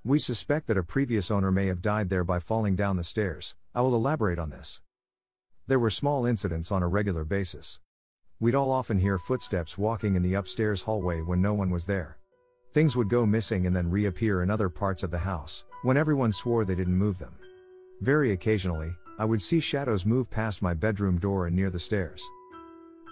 We 0.05 0.19
suspect 0.19 0.67
that 0.67 0.79
a 0.79 0.83
previous 0.83 1.31
owner 1.31 1.53
may 1.53 1.67
have 1.67 1.83
died 1.83 2.09
there 2.09 2.25
by 2.25 2.39
falling 2.39 2.77
down 2.77 2.97
the 2.97 3.05
stairs. 3.05 3.55
I 3.75 3.83
will 3.83 3.95
elaborate 3.95 4.39
on 4.39 4.51
this. 4.51 4.81
There 5.67 5.79
were 5.79 5.91
small 5.91 6.27
incidents 6.27 6.73
on 6.73 6.83
a 6.83 6.89
regular 6.89 7.25
basis. 7.25 7.79
We'd 8.41 8.55
all 8.55 8.73
often 8.73 8.99
hear 8.99 9.19
footsteps 9.19 9.77
walking 9.77 10.17
in 10.17 10.23
the 10.23 10.35
upstairs 10.35 10.83
hallway 10.83 11.21
when 11.21 11.43
no 11.43 11.55
one 11.55 11.71
was 11.71 11.87
there. 11.87 12.19
Things 12.73 12.97
would 12.97 13.11
go 13.11 13.27
missing 13.27 13.67
and 13.67 13.77
then 13.77 13.91
reappear 13.91 14.43
in 14.43 14.51
other 14.51 14.69
parts 14.69 15.03
of 15.03 15.11
the 15.11 15.19
house, 15.19 15.65
when 15.83 15.97
everyone 15.97 16.33
swore 16.33 16.65
they 16.65 16.75
didn't 16.75 16.97
move 16.97 17.19
them. 17.19 17.35
Very 18.01 18.33
occasionally, 18.33 18.95
I 19.19 19.27
would 19.27 19.43
see 19.43 19.61
shadows 19.61 20.07
move 20.07 20.31
past 20.31 20.63
my 20.63 20.73
bedroom 20.73 21.19
door 21.19 21.47
and 21.47 21.55
near 21.55 21.69
the 21.69 21.79
stairs. 21.79 22.23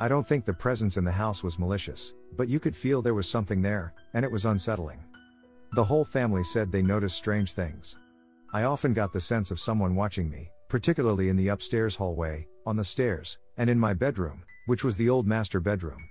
I 0.01 0.07
don't 0.07 0.27
think 0.27 0.45
the 0.45 0.53
presence 0.53 0.97
in 0.97 1.05
the 1.05 1.11
house 1.11 1.43
was 1.43 1.59
malicious, 1.59 2.15
but 2.37 2.49
you 2.49 2.61
could 2.61 2.77
feel 2.77 3.03
there 3.03 3.15
was 3.15 3.29
something 3.29 3.61
there, 3.61 3.95
and 4.15 4.25
it 4.25 4.31
was 4.31 4.45
unsettling. 4.45 5.03
The 5.73 5.83
whole 5.83 6.05
family 6.05 6.45
said 6.45 6.71
they 6.71 6.83
noticed 6.83 7.17
strange 7.17 7.53
things. 7.53 7.99
I 8.53 8.63
often 8.63 8.95
got 8.95 9.13
the 9.13 9.21
sense 9.21 9.51
of 9.51 9.59
someone 9.59 9.97
watching 9.97 10.31
me, 10.31 10.51
particularly 10.69 11.31
in 11.31 11.37
the 11.37 11.49
upstairs 11.49 11.97
hallway, 11.97 12.47
on 12.65 12.77
the 12.77 12.85
stairs, 12.85 13.39
and 13.57 13.69
in 13.69 13.79
my 13.79 13.93
bedroom, 13.93 14.45
which 14.67 14.85
was 14.85 14.97
the 14.97 15.11
old 15.11 15.27
master 15.27 15.59
bedroom. 15.59 16.09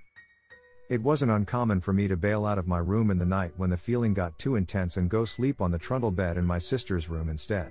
It 0.90 1.02
wasn't 1.02 1.32
uncommon 1.32 1.80
for 1.80 1.94
me 1.94 2.08
to 2.08 2.16
bail 2.16 2.44
out 2.44 2.58
of 2.58 2.68
my 2.68 2.78
room 2.78 3.10
in 3.10 3.18
the 3.18 3.24
night 3.24 3.52
when 3.56 3.70
the 3.70 3.76
feeling 3.76 4.12
got 4.12 4.38
too 4.38 4.56
intense 4.56 4.98
and 4.98 5.08
go 5.08 5.24
sleep 5.24 5.62
on 5.62 5.70
the 5.70 5.78
trundle 5.78 6.10
bed 6.10 6.36
in 6.36 6.44
my 6.44 6.58
sister's 6.58 7.08
room 7.08 7.30
instead. 7.30 7.70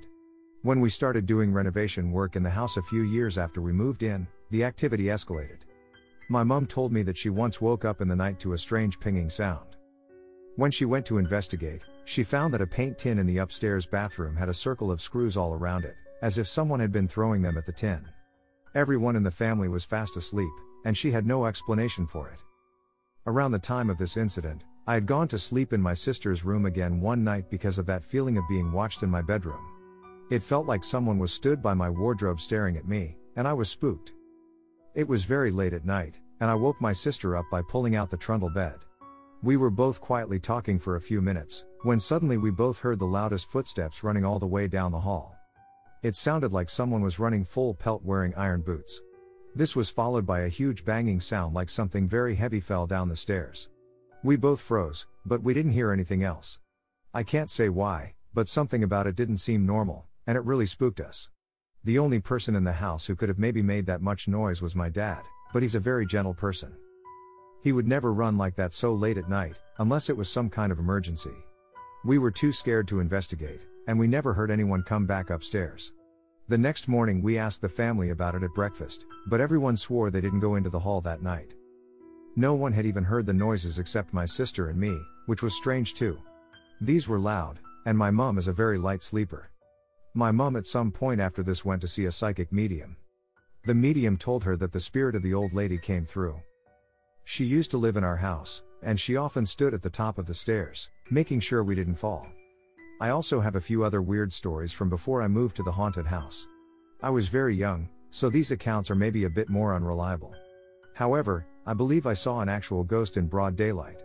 When 0.64 0.82
we 0.82 0.90
started 0.90 1.28
doing 1.28 1.54
renovation 1.54 2.12
work 2.12 2.36
in 2.36 2.42
the 2.42 2.50
house 2.50 2.78
a 2.78 2.82
few 2.82 3.04
years 3.04 3.38
after 3.38 3.62
we 3.62 3.72
moved 3.72 4.02
in, 4.02 4.28
the 4.50 4.64
activity 4.64 5.06
escalated. 5.06 5.60
My 6.30 6.44
mum 6.44 6.66
told 6.66 6.92
me 6.92 7.04
that 7.04 7.18
she 7.18 7.30
once 7.30 7.62
woke 7.62 7.86
up 7.86 8.02
in 8.02 8.08
the 8.10 8.16
night 8.16 8.40
to 8.42 8.54
a 8.54 8.58
strange 8.58 9.00
pinging 9.00 9.30
sound. 9.30 9.78
When 10.58 10.72
she 10.72 10.86
went 10.86 11.06
to 11.06 11.20
investigate, 11.20 11.86
she 12.04 12.24
found 12.24 12.54
that 12.54 12.62
a 12.62 12.68
paint 12.68 12.98
tin 12.98 13.18
in 13.18 13.26
the 13.26 13.38
upstairs 13.38 13.86
bathroom 13.86 14.36
had 14.36 14.50
a 14.50 14.54
circle 14.54 14.92
of 14.92 15.02
screws 15.02 15.38
all 15.38 15.54
around 15.54 15.86
it, 15.86 15.96
as 16.22 16.38
if 16.38 16.48
someone 16.48 16.80
had 16.80 16.92
been 16.92 17.08
throwing 17.08 17.42
them 17.42 17.58
at 17.58 17.66
the 17.66 17.72
tin. 17.72 18.06
Everyone 18.76 19.16
in 19.16 19.24
the 19.24 19.32
family 19.32 19.70
was 19.70 19.86
fast 19.86 20.18
asleep, 20.18 20.52
and 20.84 20.98
she 20.98 21.12
had 21.12 21.26
no 21.26 21.46
explanation 21.46 22.06
for 22.08 22.30
it. 22.30 22.44
Around 23.26 23.52
the 23.52 23.60
time 23.60 23.90
of 23.90 23.98
this 23.98 24.18
incident, 24.18 24.64
I 24.86 24.96
had 24.96 25.06
gone 25.06 25.28
to 25.30 25.40
sleep 25.40 25.74
in 25.74 25.82
my 25.82 25.94
sister's 25.94 26.44
room 26.44 26.66
again 26.66 27.00
one 27.00 27.24
night 27.24 27.50
because 27.50 27.78
of 27.78 27.86
that 27.86 28.04
feeling 28.04 28.38
of 28.38 28.48
being 28.50 28.72
watched 28.72 29.04
in 29.04 29.10
my 29.10 29.22
bedroom. 29.22 29.66
It 30.30 30.44
felt 30.44 30.66
like 30.66 30.84
someone 30.84 31.20
was 31.20 31.32
stood 31.32 31.62
by 31.62 31.74
my 31.74 31.90
wardrobe 31.90 32.42
staring 32.42 32.76
at 32.76 32.88
me, 32.88 33.16
and 33.36 33.48
I 33.48 33.54
was 33.54 33.70
spooked. 33.70 34.14
It 34.98 35.08
was 35.08 35.26
very 35.26 35.52
late 35.52 35.74
at 35.74 35.86
night, 35.86 36.18
and 36.40 36.50
I 36.50 36.56
woke 36.56 36.82
my 36.82 36.92
sister 36.92 37.38
up 37.38 37.46
by 37.52 37.62
pulling 37.62 37.96
out 37.96 38.10
the 38.10 38.18
trundle 38.18 38.50
bed. 38.50 38.80
We 39.44 39.56
were 39.56 39.70
both 39.70 40.02
quietly 40.02 40.40
talking 40.40 40.80
for 40.80 40.96
a 40.96 41.02
few 41.02 41.22
minutes, 41.22 41.66
when 41.84 42.00
suddenly 42.00 42.38
we 42.38 42.50
both 42.50 42.80
heard 42.80 42.98
the 42.98 43.06
loudest 43.06 43.52
footsteps 43.52 44.04
running 44.04 44.26
all 44.26 44.40
the 44.40 44.48
way 44.48 44.68
down 44.68 44.92
the 44.92 45.00
hall. 45.00 45.36
It 46.02 46.16
sounded 46.16 46.52
like 46.52 46.68
someone 46.68 47.04
was 47.04 47.20
running 47.20 47.44
full 47.44 47.76
pelt 47.76 48.04
wearing 48.04 48.34
iron 48.34 48.62
boots. 48.62 49.04
This 49.54 49.76
was 49.76 49.92
followed 49.92 50.26
by 50.26 50.40
a 50.40 50.50
huge 50.50 50.84
banging 50.84 51.20
sound 51.20 51.54
like 51.54 51.70
something 51.70 52.10
very 52.10 52.34
heavy 52.34 52.60
fell 52.60 52.88
down 52.88 53.08
the 53.08 53.16
stairs. 53.16 53.70
We 54.24 54.36
both 54.36 54.62
froze, 54.62 55.06
but 55.28 55.44
we 55.44 55.54
didn't 55.54 55.74
hear 55.74 55.92
anything 55.92 56.24
else. 56.24 56.58
I 57.14 57.22
can't 57.22 57.52
say 57.52 57.70
why, 57.70 58.16
but 58.34 58.50
something 58.50 58.82
about 58.82 59.06
it 59.06 59.16
didn't 59.16 59.38
seem 59.38 59.64
normal, 59.64 60.08
and 60.26 60.36
it 60.36 60.44
really 60.44 60.66
spooked 60.66 61.00
us. 61.00 61.30
The 61.88 62.00
only 62.00 62.20
person 62.20 62.58
in 62.58 62.66
the 62.66 62.74
house 62.74 63.06
who 63.06 63.16
could 63.16 63.30
have 63.30 63.40
maybe 63.40 63.62
made 63.62 63.86
that 63.86 64.02
much 64.02 64.28
noise 64.28 64.62
was 64.62 64.76
my 64.76 64.90
dad, 64.90 65.22
but 65.54 65.62
he's 65.62 65.76
a 65.76 65.80
very 65.80 66.06
gentle 66.06 66.34
person. 66.34 66.74
He 67.64 67.72
would 67.72 67.88
never 67.88 68.12
run 68.12 68.38
like 68.38 68.58
that 68.58 68.74
so 68.74 68.94
late 68.94 69.18
at 69.18 69.30
night, 69.30 69.58
unless 69.80 70.10
it 70.10 70.18
was 70.18 70.28
some 70.28 70.50
kind 70.50 70.70
of 70.70 70.80
emergency. 70.80 71.32
We 72.04 72.18
were 72.18 72.30
too 72.30 72.52
scared 72.52 72.90
to 72.90 73.00
investigate, 73.00 73.62
and 73.88 73.98
we 73.98 74.06
never 74.06 74.34
heard 74.34 74.52
anyone 74.52 74.84
come 74.84 75.06
back 75.06 75.30
upstairs. 75.30 75.94
The 76.50 76.58
next 76.58 76.90
morning 76.90 77.22
we 77.22 77.38
asked 77.38 77.62
the 77.62 77.70
family 77.70 78.10
about 78.10 78.36
it 78.36 78.44
at 78.44 78.54
breakfast, 78.54 79.06
but 79.28 79.40
everyone 79.40 79.78
swore 79.78 80.12
they 80.12 80.20
didn't 80.20 80.42
go 80.42 80.56
into 80.56 80.70
the 80.70 80.80
hall 80.80 81.00
that 81.00 81.24
night. 81.24 81.54
No 82.36 82.54
one 82.54 82.74
had 82.74 82.86
even 82.86 83.06
heard 83.06 83.26
the 83.26 83.32
noises 83.32 83.80
except 83.80 84.14
my 84.14 84.26
sister 84.26 84.68
and 84.68 84.78
me, 84.78 85.00
which 85.28 85.42
was 85.42 85.56
strange 85.56 85.94
too. 85.94 86.22
These 86.82 87.08
were 87.08 87.18
loud, 87.18 87.60
and 87.86 87.98
my 87.98 88.12
mum 88.12 88.38
is 88.38 88.50
a 88.50 88.52
very 88.52 88.78
light 88.78 89.02
sleeper. 89.02 89.52
My 90.14 90.32
mum 90.32 90.56
at 90.56 90.66
some 90.66 90.92
point 90.92 91.22
after 91.22 91.44
this 91.44 91.64
went 91.64 91.82
to 91.82 91.88
see 91.88 92.06
a 92.06 92.12
psychic 92.12 92.52
medium. 92.52 92.98
The 93.66 93.76
medium 93.76 94.18
told 94.18 94.44
her 94.44 94.56
that 94.56 94.72
the 94.72 94.80
spirit 94.80 95.16
of 95.16 95.24
the 95.24 95.34
old 95.34 95.54
lady 95.54 95.78
came 95.78 96.06
through. 96.06 96.42
She 97.26 97.46
used 97.46 97.72
to 97.72 97.78
live 97.78 97.98
in 97.98 98.04
our 98.04 98.16
house, 98.16 98.64
and 98.82 99.00
she 99.00 99.18
often 99.18 99.46
stood 99.46 99.74
at 99.74 99.82
the 99.82 99.90
top 99.90 100.18
of 100.18 100.26
the 100.26 100.34
stairs, 100.34 100.90
making 101.12 101.42
sure 101.42 101.64
we 101.64 101.76
didn't 101.76 101.96
fall. 101.96 102.28
I 103.00 103.10
also 103.10 103.40
have 103.40 103.56
a 103.56 103.62
few 103.62 103.84
other 103.84 104.02
weird 104.02 104.32
stories 104.34 104.72
from 104.72 104.90
before 104.90 105.22
I 105.22 105.28
moved 105.28 105.56
to 105.58 105.64
the 105.64 105.72
haunted 105.72 106.08
house. 106.08 106.48
I 107.04 107.10
was 107.10 107.28
very 107.28 107.56
young, 107.56 107.90
so 108.10 108.30
these 108.30 108.52
accounts 108.52 108.90
are 108.90 108.96
maybe 108.96 109.26
a 109.26 109.30
bit 109.30 109.50
more 109.50 109.76
unreliable. 109.76 110.34
However, 110.96 111.46
I 111.66 111.74
believe 111.74 112.08
I 112.08 112.14
saw 112.14 112.40
an 112.40 112.50
actual 112.50 112.84
ghost 112.84 113.18
in 113.18 113.28
broad 113.28 113.56
daylight. 113.56 114.02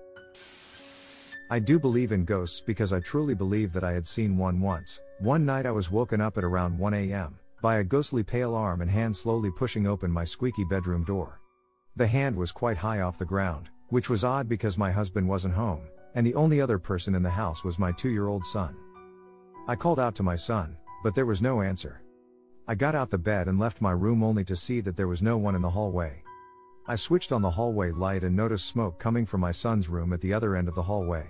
I 1.53 1.59
do 1.59 1.79
believe 1.79 2.13
in 2.13 2.25
ghosts 2.25 2.63
because 2.63 2.95
I 2.95 3.01
truly 3.01 3.35
believe 3.35 3.75
that 3.75 3.85
I 3.85 3.93
had 3.93 4.07
seen 4.07 4.39
one 4.39 4.59
once. 4.59 5.03
One 5.19 5.45
night 5.45 5.67
I 5.67 5.71
was 5.71 5.91
woken 5.91 6.19
up 6.19 6.39
at 6.39 6.45
around 6.45 6.79
1 6.79 6.95
am 6.95 7.39
by 7.61 7.77
a 7.77 7.85
ghostly 7.85 8.23
pale 8.23 8.55
arm 8.55 8.81
and 8.81 8.91
hand 8.91 9.15
slowly 9.15 9.51
pushing 9.51 9.87
open 9.87 10.11
my 10.11 10.25
squeaky 10.25 10.65
bedroom 10.65 11.05
door. 11.05 11.43
The 11.97 12.07
hand 12.07 12.37
was 12.37 12.53
quite 12.53 12.79
high 12.79 13.03
off 13.03 13.19
the 13.19 13.27
ground, 13.27 13.69
which 13.91 14.09
was 14.09 14.25
odd 14.25 14.49
because 14.49 14.79
my 14.79 14.91
husband 14.91 15.29
wasn't 15.29 15.53
home, 15.53 15.83
and 16.15 16.27
the 16.27 16.35
only 16.37 16.59
other 16.59 16.79
person 16.79 17.15
in 17.15 17.23
the 17.23 17.29
house 17.29 17.65
was 17.65 17.79
my 17.79 17.93
two 17.93 18.09
year 18.09 18.29
old 18.29 18.47
son. 18.47 18.75
I 19.69 19.77
called 19.77 20.01
out 20.01 20.15
to 20.15 20.23
my 20.23 20.37
son, 20.37 20.79
but 21.05 21.15
there 21.15 21.27
was 21.27 21.43
no 21.43 21.61
answer. 21.61 22.01
I 22.67 22.77
got 22.77 22.95
out 22.95 23.11
the 23.11 23.19
bed 23.19 23.47
and 23.47 23.59
left 23.59 23.83
my 23.83 23.93
room 23.93 24.25
only 24.25 24.45
to 24.45 24.57
see 24.57 24.81
that 24.81 24.97
there 24.97 25.07
was 25.07 25.21
no 25.21 25.37
one 25.37 25.55
in 25.55 25.61
the 25.61 25.69
hallway. 25.69 26.23
I 26.87 26.97
switched 26.97 27.31
on 27.31 27.43
the 27.43 27.51
hallway 27.51 27.91
light 27.91 28.25
and 28.25 28.35
noticed 28.35 28.69
smoke 28.69 28.99
coming 28.99 29.27
from 29.27 29.43
my 29.43 29.53
son's 29.53 29.91
room 29.91 30.15
at 30.15 30.23
the 30.23 30.33
other 30.33 30.57
end 30.57 30.67
of 30.67 30.75
the 30.75 30.85
hallway. 30.85 31.29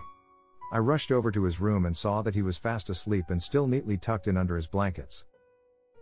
I 0.72 0.78
rushed 0.78 1.12
over 1.12 1.30
to 1.30 1.44
his 1.44 1.60
room 1.60 1.84
and 1.84 1.94
saw 1.94 2.22
that 2.22 2.34
he 2.34 2.40
was 2.40 2.56
fast 2.56 2.88
asleep 2.88 3.26
and 3.28 3.42
still 3.42 3.66
neatly 3.66 3.98
tucked 3.98 4.26
in 4.26 4.38
under 4.38 4.56
his 4.56 4.66
blankets. 4.66 5.26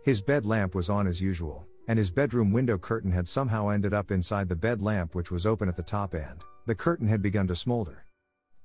His 0.05 0.21
bed 0.21 0.45
lamp 0.45 0.75
was 0.75 0.89
on 0.89 1.07
as 1.07 1.21
usual, 1.21 1.67
and 1.89 1.99
his 1.99 2.09
bedroom 2.09 2.53
window 2.53 2.77
curtain 2.77 3.11
had 3.11 3.27
somehow 3.27 3.67
ended 3.67 3.93
up 3.93 4.11
inside 4.11 4.47
the 4.47 4.55
bed 4.55 4.81
lamp, 4.81 5.13
which 5.13 5.29
was 5.29 5.45
open 5.45 5.67
at 5.67 5.75
the 5.75 5.83
top 5.83 6.15
end. 6.15 6.45
The 6.67 6.73
curtain 6.73 7.09
had 7.09 7.21
begun 7.21 7.47
to 7.47 7.55
smolder. 7.55 8.05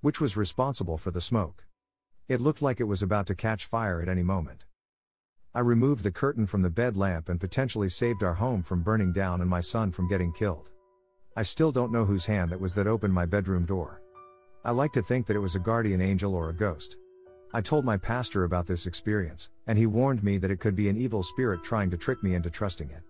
Which 0.00 0.20
was 0.20 0.36
responsible 0.36 0.96
for 0.96 1.10
the 1.10 1.20
smoke. 1.20 1.64
It 2.28 2.40
looked 2.40 2.62
like 2.62 2.78
it 2.78 2.84
was 2.84 3.02
about 3.02 3.26
to 3.26 3.34
catch 3.34 3.66
fire 3.66 4.00
at 4.00 4.08
any 4.08 4.22
moment. 4.22 4.64
I 5.56 5.60
removed 5.60 6.04
the 6.04 6.12
curtain 6.12 6.46
from 6.46 6.62
the 6.62 6.70
bed 6.70 6.96
lamp 6.96 7.28
and 7.28 7.40
potentially 7.40 7.88
saved 7.88 8.22
our 8.22 8.34
home 8.34 8.62
from 8.62 8.84
burning 8.84 9.12
down 9.12 9.40
and 9.40 9.50
my 9.50 9.60
son 9.60 9.90
from 9.90 10.06
getting 10.06 10.32
killed. 10.32 10.70
I 11.36 11.42
still 11.42 11.72
don't 11.72 11.90
know 11.90 12.04
whose 12.04 12.26
hand 12.26 12.52
that 12.52 12.60
was 12.60 12.76
that 12.76 12.86
opened 12.86 13.12
my 13.12 13.26
bedroom 13.26 13.66
door. 13.66 14.02
I 14.66 14.72
like 14.72 14.92
to 14.94 15.02
think 15.02 15.26
that 15.26 15.36
it 15.36 15.38
was 15.38 15.54
a 15.54 15.60
guardian 15.60 16.00
angel 16.00 16.34
or 16.34 16.48
a 16.48 16.52
ghost. 16.52 16.96
I 17.54 17.60
told 17.60 17.84
my 17.84 17.96
pastor 17.96 18.42
about 18.42 18.66
this 18.66 18.88
experience, 18.88 19.48
and 19.68 19.78
he 19.78 19.86
warned 19.86 20.24
me 20.24 20.38
that 20.38 20.50
it 20.50 20.58
could 20.58 20.74
be 20.74 20.88
an 20.88 20.96
evil 20.96 21.22
spirit 21.22 21.62
trying 21.62 21.88
to 21.90 21.96
trick 21.96 22.20
me 22.24 22.34
into 22.34 22.50
trusting 22.50 22.90
it. 22.90 23.04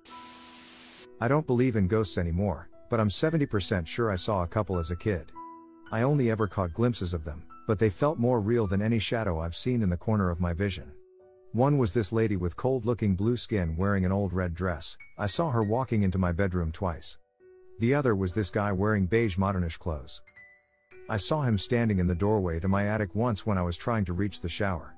I 1.19 1.29
don't 1.29 1.47
believe 1.47 1.77
in 1.77 1.89
ghosts 1.89 2.19
anymore, 2.19 2.69
but 2.91 3.01
I'm 3.01 3.09
70% 3.09 3.87
sure 3.87 4.13
I 4.13 4.17
saw 4.17 4.43
a 4.43 4.47
couple 4.47 4.79
as 4.79 4.91
a 4.91 4.97
kid. 4.97 5.33
I 5.91 6.03
only 6.03 6.31
ever 6.31 6.47
caught 6.47 6.75
glimpses 6.75 7.15
of 7.15 7.25
them, 7.25 7.43
but 7.67 7.79
they 7.79 7.89
felt 7.89 8.19
more 8.19 8.43
real 8.43 8.67
than 8.67 8.83
any 8.83 8.99
shadow 8.99 9.41
I've 9.41 9.57
seen 9.57 9.81
in 9.81 9.89
the 9.89 9.97
corner 9.97 10.29
of 10.29 10.41
my 10.41 10.53
vision. 10.53 10.93
One 11.53 11.79
was 11.79 11.95
this 11.95 12.13
lady 12.13 12.37
with 12.37 12.59
cold 12.59 12.85
looking 12.85 13.17
blue 13.17 13.39
skin 13.39 13.79
wearing 13.79 14.05
an 14.05 14.13
old 14.13 14.35
red 14.35 14.53
dress, 14.53 14.99
I 15.17 15.27
saw 15.27 15.49
her 15.53 15.63
walking 15.63 16.03
into 16.03 16.19
my 16.19 16.33
bedroom 16.33 16.71
twice. 16.71 17.17
The 17.79 17.95
other 17.95 18.15
was 18.15 18.35
this 18.35 18.51
guy 18.51 18.73
wearing 18.73 19.07
beige 19.07 19.39
modernish 19.39 19.79
clothes. 19.79 20.21
I 21.09 21.17
saw 21.17 21.43
him 21.43 21.57
standing 21.57 22.01
in 22.01 22.09
the 22.09 22.17
doorway 22.17 22.59
to 22.59 22.67
my 22.67 22.89
attic 22.89 23.15
once 23.15 23.47
when 23.47 23.57
I 23.57 23.63
was 23.63 23.77
trying 23.77 24.05
to 24.07 24.13
reach 24.13 24.41
the 24.41 24.49
shower. 24.49 24.97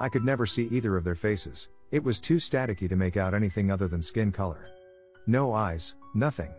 I 0.00 0.08
could 0.08 0.24
never 0.24 0.46
see 0.46 0.66
either 0.70 0.96
of 0.96 1.04
their 1.04 1.14
faces, 1.14 1.68
it 1.90 2.02
was 2.02 2.20
too 2.20 2.36
staticky 2.36 2.88
to 2.88 2.96
make 2.96 3.18
out 3.18 3.34
anything 3.34 3.70
other 3.70 3.86
than 3.86 4.00
skin 4.00 4.32
color. 4.32 4.70
No 5.26 5.52
eyes, 5.52 5.94
nothing. 6.14 6.50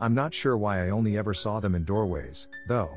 I'm 0.00 0.14
not 0.14 0.34
sure 0.34 0.58
why 0.58 0.84
I 0.84 0.90
only 0.90 1.16
ever 1.16 1.32
saw 1.32 1.60
them 1.60 1.74
in 1.74 1.84
doorways, 1.84 2.48
though. 2.68 2.90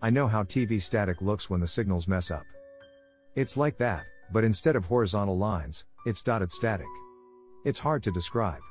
I 0.00 0.08
know 0.08 0.26
how 0.26 0.42
TV 0.42 0.80
static 0.80 1.20
looks 1.20 1.50
when 1.50 1.60
the 1.60 1.66
signals 1.66 2.08
mess 2.08 2.30
up. 2.30 2.46
It's 3.34 3.58
like 3.58 3.76
that, 3.76 4.06
but 4.32 4.42
instead 4.42 4.74
of 4.74 4.86
horizontal 4.86 5.36
lines, 5.36 5.84
it's 6.06 6.22
dotted 6.22 6.50
static. 6.50 6.86
It's 7.66 7.78
hard 7.78 8.02
to 8.04 8.10
describe. 8.10 8.62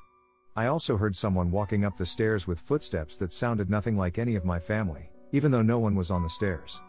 I 0.55 0.65
also 0.65 0.97
heard 0.97 1.15
someone 1.15 1.51
walking 1.51 1.85
up 1.85 1.95
the 1.95 2.07
stairs 2.07 2.47
with 2.47 2.59
footsteps 2.59 3.17
that 3.17 3.31
sounded 3.31 3.69
nothing 3.69 3.95
like 3.95 4.17
any 4.17 4.35
of 4.35 4.45
my 4.45 4.57
family 4.57 5.10
even 5.31 5.51
though 5.51 5.61
no 5.61 5.79
one 5.79 5.95
was 5.95 6.11
on 6.11 6.23
the 6.23 6.29
stairs. 6.29 6.81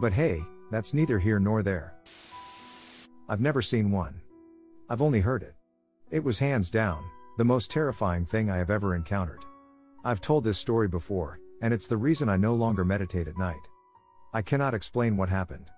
But 0.00 0.12
hey, 0.12 0.42
that's 0.70 0.94
neither 0.94 1.18
here 1.18 1.40
nor 1.40 1.62
there. 1.62 1.94
I've 3.28 3.40
never 3.40 3.62
seen 3.62 3.90
one. 3.90 4.20
I've 4.88 5.02
only 5.02 5.20
heard 5.20 5.42
it. 5.42 5.54
It 6.10 6.24
was 6.24 6.38
hands 6.38 6.70
down, 6.70 7.04
the 7.38 7.44
most 7.44 7.70
terrifying 7.70 8.26
thing 8.26 8.50
I 8.50 8.58
have 8.58 8.70
ever 8.70 8.94
encountered. 8.94 9.44
I've 10.04 10.20
told 10.20 10.44
this 10.44 10.58
story 10.58 10.88
before, 10.88 11.38
and 11.62 11.72
it's 11.72 11.86
the 11.86 11.96
reason 11.96 12.28
I 12.28 12.36
no 12.36 12.54
longer 12.54 12.84
meditate 12.84 13.28
at 13.28 13.38
night. 13.38 13.68
I 14.32 14.42
cannot 14.42 14.74
explain 14.74 15.16
what 15.16 15.28
happened. 15.28 15.70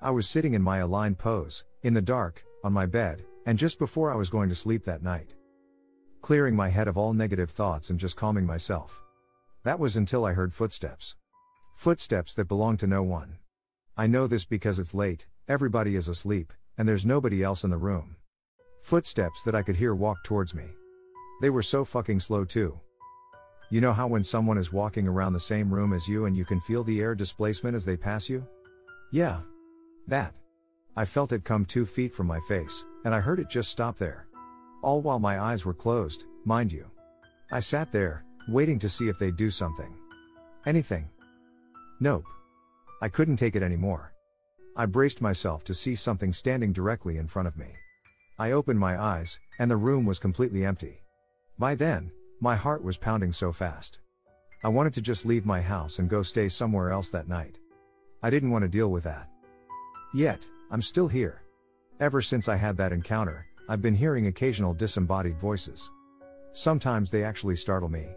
I 0.00 0.10
was 0.10 0.28
sitting 0.28 0.54
in 0.54 0.62
my 0.62 0.78
aligned 0.78 1.18
pose, 1.18 1.64
in 1.82 1.94
the 1.94 2.02
dark, 2.02 2.42
on 2.62 2.72
my 2.72 2.86
bed, 2.86 3.24
and 3.46 3.58
just 3.58 3.78
before 3.78 4.10
I 4.10 4.16
was 4.16 4.30
going 4.30 4.48
to 4.48 4.54
sleep 4.54 4.84
that 4.84 5.02
night. 5.02 5.34
Clearing 6.20 6.56
my 6.56 6.68
head 6.68 6.88
of 6.88 6.96
all 6.96 7.12
negative 7.12 7.50
thoughts 7.50 7.90
and 7.90 7.98
just 7.98 8.16
calming 8.16 8.46
myself. 8.46 9.02
That 9.64 9.78
was 9.78 9.96
until 9.96 10.24
I 10.24 10.32
heard 10.32 10.52
footsteps. 10.52 11.16
Footsteps 11.74 12.34
that 12.34 12.48
belong 12.48 12.76
to 12.78 12.86
no 12.86 13.02
one. 13.02 13.38
I 13.96 14.06
know 14.06 14.26
this 14.26 14.44
because 14.44 14.78
it's 14.78 14.94
late, 14.94 15.26
everybody 15.48 15.96
is 15.96 16.08
asleep, 16.08 16.52
and 16.78 16.88
there's 16.88 17.04
nobody 17.04 17.42
else 17.42 17.64
in 17.64 17.70
the 17.70 17.76
room. 17.76 18.16
Footsteps 18.80 19.42
that 19.42 19.54
I 19.54 19.62
could 19.62 19.76
hear 19.76 19.94
walk 19.94 20.22
towards 20.24 20.54
me. 20.54 20.64
They 21.42 21.50
were 21.50 21.62
so 21.62 21.84
fucking 21.84 22.20
slow 22.20 22.44
too. 22.44 22.78
You 23.70 23.80
know 23.80 23.92
how 23.92 24.06
when 24.06 24.22
someone 24.22 24.56
is 24.56 24.72
walking 24.72 25.08
around 25.08 25.32
the 25.32 25.40
same 25.40 25.72
room 25.72 25.92
as 25.92 26.06
you 26.06 26.26
and 26.26 26.36
you 26.36 26.44
can 26.44 26.60
feel 26.60 26.84
the 26.84 27.00
air 27.00 27.14
displacement 27.14 27.74
as 27.74 27.84
they 27.84 27.96
pass 27.96 28.28
you? 28.30 28.46
Yeah. 29.10 29.40
That. 30.06 30.32
I 30.96 31.04
felt 31.04 31.32
it 31.32 31.44
come 31.44 31.64
two 31.64 31.86
feet 31.86 32.12
from 32.12 32.28
my 32.28 32.38
face, 32.40 32.84
and 33.04 33.12
I 33.14 33.20
heard 33.20 33.40
it 33.40 33.50
just 33.50 33.70
stop 33.70 33.98
there. 33.98 34.28
All 34.80 35.02
while 35.02 35.18
my 35.18 35.40
eyes 35.40 35.66
were 35.66 35.74
closed, 35.74 36.24
mind 36.44 36.72
you. 36.72 36.88
I 37.50 37.60
sat 37.60 37.90
there, 37.90 38.24
waiting 38.48 38.78
to 38.78 38.88
see 38.88 39.08
if 39.08 39.18
they'd 39.18 39.36
do 39.36 39.50
something. 39.50 39.92
Anything. 40.66 41.08
Nope. 42.04 42.26
I 43.00 43.08
couldn't 43.08 43.38
take 43.38 43.56
it 43.56 43.62
anymore. 43.62 44.12
I 44.76 44.84
braced 44.84 45.22
myself 45.22 45.64
to 45.64 45.72
see 45.72 45.94
something 45.94 46.34
standing 46.34 46.70
directly 46.70 47.16
in 47.16 47.26
front 47.26 47.48
of 47.48 47.56
me. 47.56 47.68
I 48.38 48.50
opened 48.50 48.78
my 48.78 49.00
eyes, 49.00 49.40
and 49.58 49.70
the 49.70 49.78
room 49.78 50.04
was 50.04 50.18
completely 50.18 50.66
empty. 50.66 51.02
By 51.58 51.74
then, 51.74 52.12
my 52.42 52.56
heart 52.56 52.84
was 52.84 52.98
pounding 52.98 53.32
so 53.32 53.52
fast. 53.52 54.00
I 54.62 54.68
wanted 54.68 54.92
to 54.92 55.00
just 55.00 55.24
leave 55.24 55.46
my 55.46 55.62
house 55.62 55.98
and 55.98 56.10
go 56.10 56.20
stay 56.20 56.50
somewhere 56.50 56.90
else 56.90 57.08
that 57.08 57.26
night. 57.26 57.58
I 58.22 58.28
didn't 58.28 58.50
want 58.50 58.64
to 58.64 58.68
deal 58.68 58.90
with 58.90 59.04
that. 59.04 59.30
Yet, 60.12 60.46
I'm 60.70 60.82
still 60.82 61.08
here. 61.08 61.40
Ever 62.00 62.20
since 62.20 62.50
I 62.50 62.56
had 62.56 62.76
that 62.76 62.92
encounter, 62.92 63.46
I've 63.66 63.80
been 63.80 63.94
hearing 63.94 64.26
occasional 64.26 64.74
disembodied 64.74 65.40
voices. 65.40 65.90
Sometimes 66.52 67.10
they 67.10 67.24
actually 67.24 67.56
startle 67.56 67.88
me. 67.88 68.08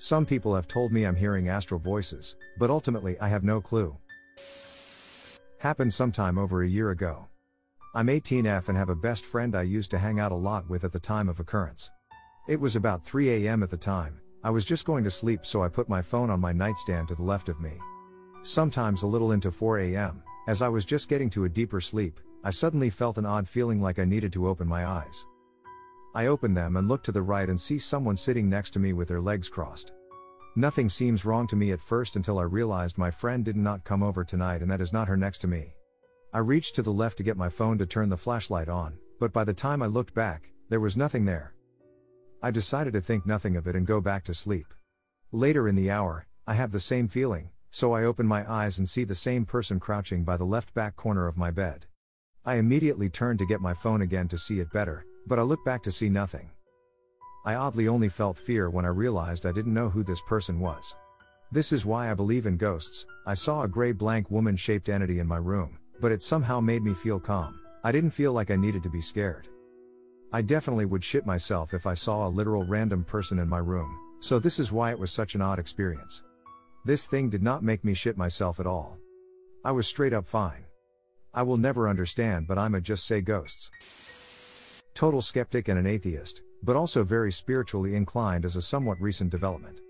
Some 0.00 0.24
people 0.24 0.54
have 0.54 0.68
told 0.68 0.92
me 0.92 1.04
I'm 1.04 1.16
hearing 1.16 1.48
astral 1.48 1.80
voices, 1.80 2.36
but 2.56 2.70
ultimately 2.70 3.18
I 3.18 3.26
have 3.26 3.42
no 3.42 3.60
clue. 3.60 3.96
Happened 5.58 5.92
sometime 5.92 6.38
over 6.38 6.62
a 6.62 6.68
year 6.68 6.90
ago. 6.90 7.26
I'm 7.96 8.06
18F 8.06 8.68
and 8.68 8.78
have 8.78 8.90
a 8.90 8.94
best 8.94 9.24
friend 9.24 9.56
I 9.56 9.62
used 9.62 9.90
to 9.90 9.98
hang 9.98 10.20
out 10.20 10.30
a 10.30 10.36
lot 10.36 10.70
with 10.70 10.84
at 10.84 10.92
the 10.92 11.00
time 11.00 11.28
of 11.28 11.40
occurrence. 11.40 11.90
It 12.46 12.60
was 12.60 12.76
about 12.76 13.04
3 13.04 13.48
am 13.48 13.64
at 13.64 13.70
the 13.70 13.76
time, 13.76 14.20
I 14.44 14.50
was 14.50 14.64
just 14.64 14.86
going 14.86 15.02
to 15.02 15.10
sleep 15.10 15.44
so 15.44 15.64
I 15.64 15.68
put 15.68 15.88
my 15.88 16.00
phone 16.00 16.30
on 16.30 16.40
my 16.40 16.52
nightstand 16.52 17.08
to 17.08 17.16
the 17.16 17.24
left 17.24 17.48
of 17.48 17.60
me. 17.60 17.72
Sometimes 18.42 19.02
a 19.02 19.06
little 19.08 19.32
into 19.32 19.50
4 19.50 19.80
am, 19.80 20.22
as 20.46 20.62
I 20.62 20.68
was 20.68 20.84
just 20.84 21.08
getting 21.08 21.28
to 21.30 21.44
a 21.44 21.48
deeper 21.48 21.80
sleep, 21.80 22.20
I 22.44 22.50
suddenly 22.50 22.88
felt 22.88 23.18
an 23.18 23.26
odd 23.26 23.48
feeling 23.48 23.82
like 23.82 23.98
I 23.98 24.04
needed 24.04 24.32
to 24.34 24.46
open 24.46 24.68
my 24.68 24.86
eyes. 24.86 25.26
I 26.18 26.26
open 26.26 26.52
them 26.52 26.74
and 26.74 26.88
look 26.88 27.04
to 27.04 27.12
the 27.12 27.22
right 27.22 27.48
and 27.48 27.60
see 27.60 27.78
someone 27.78 28.16
sitting 28.16 28.48
next 28.48 28.70
to 28.70 28.80
me 28.80 28.92
with 28.92 29.06
their 29.06 29.20
legs 29.20 29.48
crossed. 29.48 29.92
Nothing 30.56 30.88
seems 30.88 31.24
wrong 31.24 31.46
to 31.46 31.54
me 31.54 31.70
at 31.70 31.80
first 31.80 32.16
until 32.16 32.40
I 32.40 32.42
realized 32.42 32.98
my 32.98 33.08
friend 33.08 33.44
did 33.44 33.54
not 33.56 33.84
come 33.84 34.02
over 34.02 34.24
tonight 34.24 34.60
and 34.60 34.68
that 34.68 34.80
is 34.80 34.92
not 34.92 35.06
her 35.06 35.16
next 35.16 35.38
to 35.42 35.46
me. 35.46 35.74
I 36.34 36.40
reached 36.40 36.74
to 36.74 36.82
the 36.82 36.92
left 36.92 37.18
to 37.18 37.22
get 37.22 37.36
my 37.36 37.48
phone 37.48 37.78
to 37.78 37.86
turn 37.86 38.08
the 38.08 38.16
flashlight 38.16 38.68
on, 38.68 38.98
but 39.20 39.32
by 39.32 39.44
the 39.44 39.54
time 39.54 39.80
I 39.80 39.86
looked 39.86 40.12
back, 40.12 40.50
there 40.68 40.80
was 40.80 40.96
nothing 40.96 41.24
there. 41.24 41.54
I 42.42 42.50
decided 42.50 42.94
to 42.94 43.00
think 43.00 43.24
nothing 43.24 43.54
of 43.54 43.68
it 43.68 43.76
and 43.76 43.86
go 43.86 44.00
back 44.00 44.24
to 44.24 44.34
sleep. 44.34 44.74
Later 45.30 45.68
in 45.68 45.76
the 45.76 45.92
hour, 45.92 46.26
I 46.48 46.54
have 46.54 46.72
the 46.72 46.80
same 46.80 47.06
feeling, 47.06 47.50
so 47.70 47.92
I 47.92 48.02
open 48.02 48.26
my 48.26 48.44
eyes 48.50 48.80
and 48.80 48.88
see 48.88 49.04
the 49.04 49.14
same 49.14 49.46
person 49.46 49.78
crouching 49.78 50.24
by 50.24 50.36
the 50.36 50.44
left 50.44 50.74
back 50.74 50.96
corner 50.96 51.28
of 51.28 51.36
my 51.36 51.52
bed. 51.52 51.86
I 52.44 52.56
immediately 52.56 53.08
turn 53.08 53.38
to 53.38 53.46
get 53.46 53.60
my 53.60 53.72
phone 53.72 54.02
again 54.02 54.26
to 54.28 54.36
see 54.36 54.58
it 54.58 54.72
better, 54.72 55.04
but 55.28 55.38
I 55.38 55.42
look 55.42 55.64
back 55.64 55.82
to 55.84 55.92
see 55.92 56.08
nothing. 56.08 56.50
I 57.44 57.54
oddly 57.54 57.86
only 57.86 58.08
felt 58.08 58.36
fear 58.36 58.70
when 58.70 58.84
I 58.84 58.88
realized 58.88 59.46
I 59.46 59.52
didn't 59.52 59.74
know 59.74 59.88
who 59.88 60.02
this 60.02 60.22
person 60.22 60.58
was. 60.58 60.96
This 61.52 61.72
is 61.72 61.86
why 61.86 62.10
I 62.10 62.14
believe 62.14 62.46
in 62.46 62.56
ghosts. 62.56 63.06
I 63.26 63.34
saw 63.34 63.62
a 63.62 63.68
gray 63.68 63.92
blank 63.92 64.30
woman 64.30 64.56
shaped 64.56 64.88
entity 64.88 65.18
in 65.18 65.26
my 65.26 65.38
room, 65.38 65.78
but 66.00 66.12
it 66.12 66.22
somehow 66.22 66.60
made 66.60 66.82
me 66.82 66.94
feel 66.94 67.20
calm. 67.20 67.60
I 67.84 67.92
didn't 67.92 68.10
feel 68.10 68.32
like 68.32 68.50
I 68.50 68.56
needed 68.56 68.82
to 68.82 68.90
be 68.90 69.00
scared. 69.00 69.48
I 70.32 70.42
definitely 70.42 70.84
would 70.84 71.02
shit 71.02 71.24
myself 71.24 71.72
if 71.72 71.86
I 71.86 71.94
saw 71.94 72.26
a 72.26 72.28
literal 72.28 72.64
random 72.64 73.04
person 73.04 73.38
in 73.38 73.48
my 73.48 73.58
room, 73.58 73.98
so 74.20 74.38
this 74.38 74.58
is 74.58 74.72
why 74.72 74.90
it 74.90 74.98
was 74.98 75.10
such 75.10 75.34
an 75.34 75.40
odd 75.40 75.58
experience. 75.58 76.22
This 76.84 77.06
thing 77.06 77.30
did 77.30 77.42
not 77.42 77.62
make 77.62 77.84
me 77.84 77.94
shit 77.94 78.18
myself 78.18 78.60
at 78.60 78.66
all. 78.66 78.98
I 79.64 79.72
was 79.72 79.86
straight 79.86 80.12
up 80.12 80.26
fine. 80.26 80.64
I 81.32 81.42
will 81.42 81.56
never 81.56 81.88
understand, 81.88 82.46
but 82.46 82.58
I'ma 82.58 82.80
just 82.80 83.06
say 83.06 83.20
ghosts. 83.20 83.70
Total 84.98 85.22
skeptic 85.22 85.68
and 85.68 85.78
an 85.78 85.86
atheist, 85.86 86.42
but 86.64 86.74
also 86.74 87.04
very 87.04 87.30
spiritually 87.30 87.94
inclined 87.94 88.44
as 88.44 88.56
a 88.56 88.60
somewhat 88.60 89.00
recent 89.00 89.30
development. 89.30 89.80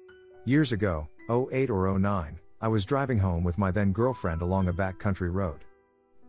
Years 0.44 0.72
ago, 0.72 1.08
08 1.30 1.70
or 1.70 1.98
09, 1.98 2.38
I 2.60 2.68
was 2.68 2.84
driving 2.84 3.18
home 3.18 3.42
with 3.42 3.56
my 3.56 3.70
then 3.70 3.90
girlfriend 3.90 4.42
along 4.42 4.68
a 4.68 4.72
back 4.74 4.98
country 4.98 5.30
road. 5.30 5.60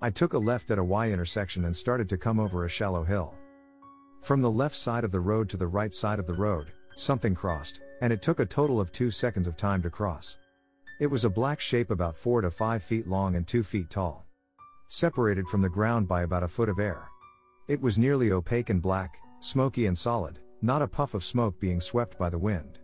I 0.02 0.10
took 0.10 0.32
a 0.32 0.38
left 0.38 0.72
at 0.72 0.80
a 0.80 0.84
Y 0.84 1.12
intersection 1.12 1.66
and 1.66 1.76
started 1.76 2.08
to 2.08 2.18
come 2.18 2.40
over 2.40 2.64
a 2.64 2.70
shallow 2.70 3.04
hill. 3.04 3.36
From 4.22 4.42
the 4.42 4.50
left 4.50 4.78
side 4.78 5.04
of 5.04 5.12
the 5.12 5.20
road 5.20 5.50
to 5.50 5.58
the 5.58 5.68
right 5.68 5.94
side 5.94 6.18
of 6.18 6.26
the 6.26 6.32
road, 6.32 6.72
something 6.96 7.36
crossed, 7.36 7.82
and 8.00 8.14
it 8.14 8.22
took 8.22 8.40
a 8.40 8.46
total 8.46 8.80
of 8.80 8.94
two 8.94 9.12
seconds 9.12 9.46
of 9.46 9.58
time 9.58 9.82
to 9.82 9.90
cross. 9.90 10.38
It 11.02 11.08
was 11.08 11.26
a 11.26 11.30
black 11.30 11.60
shape 11.60 11.92
about 11.92 12.16
4 12.16 12.44
to 12.44 12.50
5 12.50 12.82
feet 12.82 13.10
long 13.10 13.36
and 13.36 13.46
2 13.46 13.62
feet 13.62 13.90
tall. 13.90 14.26
Separated 14.88 15.50
from 15.50 15.62
the 15.62 15.68
ground 15.68 16.08
by 16.08 16.22
about 16.24 16.44
a 16.44 16.48
foot 16.48 16.70
of 16.70 16.80
air. 16.80 17.10
It 17.70 17.80
was 17.80 17.98
nearly 17.98 18.34
opaque 18.34 18.70
and 18.70 18.82
black, 18.82 19.18
smoky 19.40 19.86
and 19.86 19.98
solid, 19.98 20.40
not 20.62 20.82
a 20.82 20.88
puff 20.88 21.14
of 21.14 21.24
smoke 21.24 21.58
being 21.62 21.80
swept 21.80 22.20
by 22.20 22.30
the 22.30 22.38
wind. 22.38 22.80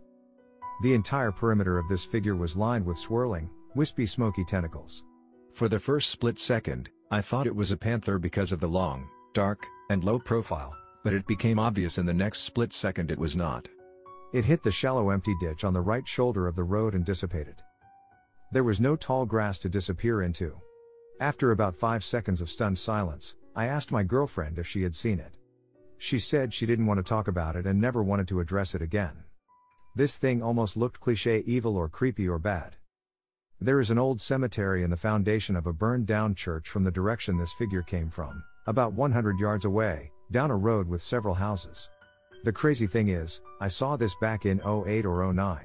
The 0.82 0.94
entire 0.94 1.32
perimeter 1.32 1.76
of 1.76 1.88
this 1.88 2.06
figure 2.06 2.36
was 2.36 2.56
lined 2.56 2.86
with 2.86 2.96
swirling, 2.96 3.50
wispy 3.74 4.06
smoky 4.06 4.44
tentacles. 4.44 5.04
For 5.52 5.68
the 5.68 5.78
first 5.78 6.08
split 6.08 6.38
second, 6.38 6.88
I 7.10 7.20
thought 7.20 7.46
it 7.46 7.54
was 7.54 7.70
a 7.70 7.76
panther 7.76 8.18
because 8.18 8.50
of 8.50 8.60
the 8.60 8.68
long, 8.68 9.06
dark, 9.34 9.66
and 9.90 10.02
low 10.02 10.18
profile 10.18 10.74
but 11.06 11.14
it 11.14 11.24
became 11.28 11.60
obvious 11.60 11.98
in 11.98 12.06
the 12.06 12.12
next 12.12 12.40
split 12.40 12.72
second 12.72 13.12
it 13.12 13.18
was 13.18 13.36
not. 13.36 13.68
It 14.32 14.44
hit 14.44 14.64
the 14.64 14.72
shallow 14.72 15.10
empty 15.10 15.36
ditch 15.38 15.62
on 15.62 15.72
the 15.72 15.80
right 15.80 16.06
shoulder 16.06 16.48
of 16.48 16.56
the 16.56 16.64
road 16.64 16.96
and 16.96 17.04
dissipated. 17.04 17.62
There 18.50 18.64
was 18.64 18.80
no 18.80 18.96
tall 18.96 19.24
grass 19.24 19.56
to 19.58 19.68
disappear 19.68 20.22
into. 20.22 20.60
After 21.20 21.52
about 21.52 21.76
five 21.76 22.02
seconds 22.02 22.40
of 22.40 22.50
stunned 22.50 22.76
silence, 22.76 23.36
I 23.56 23.66
asked 23.66 23.90
my 23.90 24.02
girlfriend 24.02 24.58
if 24.58 24.66
she 24.66 24.82
had 24.82 24.94
seen 24.94 25.18
it. 25.18 25.38
She 25.96 26.18
said 26.18 26.52
she 26.52 26.66
didn't 26.66 26.84
want 26.84 26.98
to 26.98 27.02
talk 27.02 27.26
about 27.26 27.56
it 27.56 27.66
and 27.66 27.80
never 27.80 28.02
wanted 28.02 28.28
to 28.28 28.40
address 28.40 28.74
it 28.74 28.82
again. 28.82 29.24
This 29.94 30.18
thing 30.18 30.42
almost 30.42 30.76
looked 30.76 31.00
cliche 31.00 31.42
evil 31.46 31.74
or 31.74 31.88
creepy 31.88 32.28
or 32.28 32.38
bad. 32.38 32.76
There 33.58 33.80
is 33.80 33.90
an 33.90 33.98
old 33.98 34.20
cemetery 34.20 34.82
in 34.82 34.90
the 34.90 34.96
foundation 34.98 35.56
of 35.56 35.66
a 35.66 35.72
burned 35.72 36.06
down 36.06 36.34
church 36.34 36.68
from 36.68 36.84
the 36.84 36.90
direction 36.90 37.38
this 37.38 37.54
figure 37.54 37.82
came 37.82 38.10
from, 38.10 38.44
about 38.66 38.92
100 38.92 39.38
yards 39.38 39.64
away, 39.64 40.12
down 40.30 40.50
a 40.50 40.56
road 40.56 40.86
with 40.86 41.00
several 41.00 41.34
houses. 41.34 41.88
The 42.44 42.52
crazy 42.52 42.86
thing 42.86 43.08
is, 43.08 43.40
I 43.58 43.68
saw 43.68 43.96
this 43.96 44.14
back 44.16 44.44
in 44.44 44.60
08 44.60 45.06
or 45.06 45.32
09. 45.32 45.60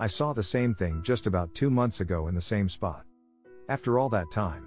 I 0.00 0.06
saw 0.06 0.32
the 0.32 0.42
same 0.42 0.74
thing 0.74 1.02
just 1.02 1.26
about 1.26 1.54
two 1.54 1.68
months 1.68 2.00
ago 2.00 2.28
in 2.28 2.34
the 2.34 2.40
same 2.40 2.70
spot. 2.70 3.04
After 3.68 3.98
all 3.98 4.08
that 4.08 4.30
time, 4.32 4.66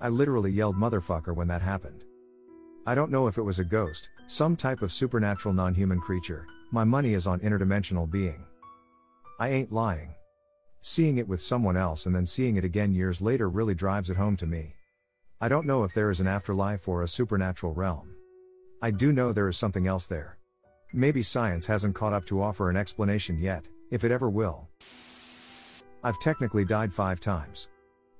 I 0.00 0.08
literally 0.08 0.50
yelled 0.50 0.76
motherfucker 0.76 1.34
when 1.34 1.48
that 1.48 1.62
happened. 1.62 2.04
I 2.86 2.94
don't 2.94 3.10
know 3.10 3.26
if 3.26 3.36
it 3.36 3.42
was 3.42 3.58
a 3.58 3.64
ghost, 3.64 4.08
some 4.26 4.56
type 4.56 4.82
of 4.82 4.92
supernatural 4.92 5.54
non 5.54 5.74
human 5.74 6.00
creature, 6.00 6.46
my 6.70 6.84
money 6.84 7.14
is 7.14 7.26
on 7.26 7.40
interdimensional 7.40 8.10
being. 8.10 8.44
I 9.40 9.48
ain't 9.48 9.72
lying. 9.72 10.14
Seeing 10.82 11.16
it 11.16 11.26
with 11.26 11.40
someone 11.40 11.76
else 11.76 12.04
and 12.04 12.14
then 12.14 12.26
seeing 12.26 12.56
it 12.56 12.64
again 12.64 12.92
years 12.92 13.22
later 13.22 13.48
really 13.48 13.74
drives 13.74 14.10
it 14.10 14.16
home 14.16 14.36
to 14.36 14.46
me. 14.46 14.74
I 15.40 15.48
don't 15.48 15.66
know 15.66 15.84
if 15.84 15.94
there 15.94 16.10
is 16.10 16.20
an 16.20 16.26
afterlife 16.26 16.86
or 16.86 17.02
a 17.02 17.08
supernatural 17.08 17.72
realm. 17.72 18.14
I 18.82 18.90
do 18.90 19.12
know 19.12 19.32
there 19.32 19.48
is 19.48 19.56
something 19.56 19.86
else 19.86 20.06
there. 20.06 20.36
Maybe 20.92 21.22
science 21.22 21.66
hasn't 21.66 21.94
caught 21.94 22.12
up 22.12 22.26
to 22.26 22.42
offer 22.42 22.68
an 22.68 22.76
explanation 22.76 23.38
yet, 23.38 23.64
if 23.90 24.04
it 24.04 24.12
ever 24.12 24.28
will. 24.28 24.68
I've 26.04 26.18
technically 26.20 26.64
died 26.64 26.92
five 26.92 27.18
times. 27.18 27.68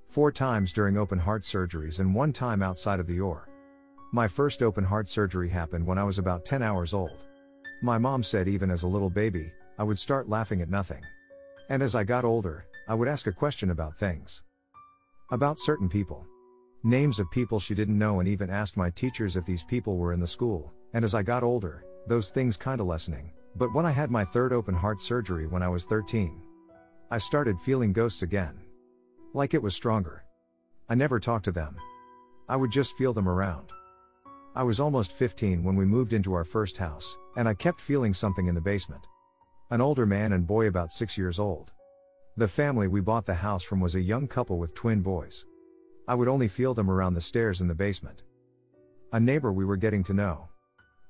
Four 0.09 0.33
times 0.33 0.73
during 0.73 0.97
open 0.97 1.19
heart 1.19 1.43
surgeries 1.43 2.01
and 2.01 2.15
one 2.15 2.33
time 2.33 2.63
outside 2.63 2.99
of 2.99 3.07
the 3.07 3.21
OR. 3.21 3.47
My 4.11 4.27
first 4.27 4.63
open 4.63 4.83
heart 4.83 5.07
surgery 5.07 5.51
happened 5.51 5.87
when 5.87 5.99
I 5.99 6.05
was 6.05 6.19
about 6.19 6.47
10 6.47 6.63
hours 6.63 6.95
old. 6.95 7.27
My 7.83 7.99
mom 7.99 8.23
said 8.23 8.49
even 8.49 8.71
as 8.71 8.85
a 8.85 8.89
little 8.89 9.11
baby, 9.11 9.53
I 9.79 9.83
would 9.83 9.99
start 9.99 10.27
laughing 10.27 10.63
at 10.63 10.71
nothing. 10.71 11.03
And 11.69 11.83
as 11.83 11.95
I 11.95 12.05
got 12.05 12.25
older, 12.25 12.67
I 12.89 12.95
would 12.95 13.07
ask 13.07 13.27
a 13.27 13.33
question 13.33 13.69
about 13.69 13.99
things. 13.99 14.43
About 15.31 15.59
certain 15.59 15.91
people. 15.91 16.25
Names 16.85 17.19
of 17.19 17.31
people 17.31 17.61
she 17.61 17.75
didn't 17.75 17.99
know 17.99 18.21
and 18.21 18.29
even 18.29 18.49
asked 18.49 18.79
my 18.79 18.89
teachers 18.89 19.37
if 19.37 19.45
these 19.45 19.65
people 19.65 19.99
were 19.99 20.15
in 20.15 20.21
the 20.21 20.27
school, 20.27 20.73
and 20.95 21.05
as 21.05 21.15
I 21.15 21.23
got 21.23 21.43
older, 21.43 21.85
those 22.07 22.31
things 22.31 22.57
kinda 22.57 22.83
lessening. 22.83 23.31
But 23.57 23.75
when 23.75 23.85
I 23.85 23.91
had 23.91 24.11
my 24.11 24.25
third 24.25 24.55
open 24.55 24.75
heart 24.75 25.03
surgery 25.03 25.47
when 25.47 25.63
I 25.63 25.69
was 25.69 25.85
13, 25.85 26.41
I 27.11 27.19
started 27.19 27.61
feeling 27.61 27.93
ghosts 27.93 28.23
again. 28.23 28.59
Like 29.35 29.55
it 29.55 29.63
was 29.63 29.75
stronger. 29.75 30.25
I 30.89 30.95
never 30.95 31.21
talked 31.21 31.45
to 31.45 31.53
them. 31.53 31.77
I 32.49 32.57
would 32.57 32.71
just 32.71 32.97
feel 32.97 33.13
them 33.13 33.29
around. 33.29 33.71
I 34.55 34.63
was 34.63 34.81
almost 34.81 35.13
15 35.13 35.63
when 35.63 35.77
we 35.77 35.85
moved 35.85 36.15
into 36.15 36.33
our 36.33 36.45
first 36.45 36.79
house, 36.79 37.17
and 37.37 37.47
I 37.47 37.55
kept 37.55 37.81
feeling 37.81 38.15
something 38.15 38.47
in 38.47 38.55
the 38.55 38.61
basement. 38.61 39.07
An 39.71 39.83
older 39.83 40.07
man 40.07 40.33
and 40.33 40.47
boy 40.47 40.67
about 40.67 40.93
6 40.93 41.19
years 41.19 41.39
old. 41.39 41.73
The 42.39 42.49
family 42.49 42.89
we 42.89 43.01
bought 43.01 43.27
the 43.27 43.35
house 43.35 43.63
from 43.63 43.81
was 43.81 43.97
a 43.97 44.01
young 44.01 44.27
couple 44.27 44.59
with 44.59 44.75
twin 44.75 45.03
boys. 45.03 45.45
I 46.09 46.15
would 46.15 46.29
only 46.29 46.49
feel 46.49 46.73
them 46.73 46.91
around 46.91 47.15
the 47.15 47.21
stairs 47.21 47.61
in 47.61 47.69
the 47.69 47.75
basement. 47.75 48.23
A 49.13 49.21
neighbor 49.21 49.53
we 49.53 49.67
were 49.67 49.77
getting 49.77 50.03
to 50.05 50.15
know. 50.15 50.49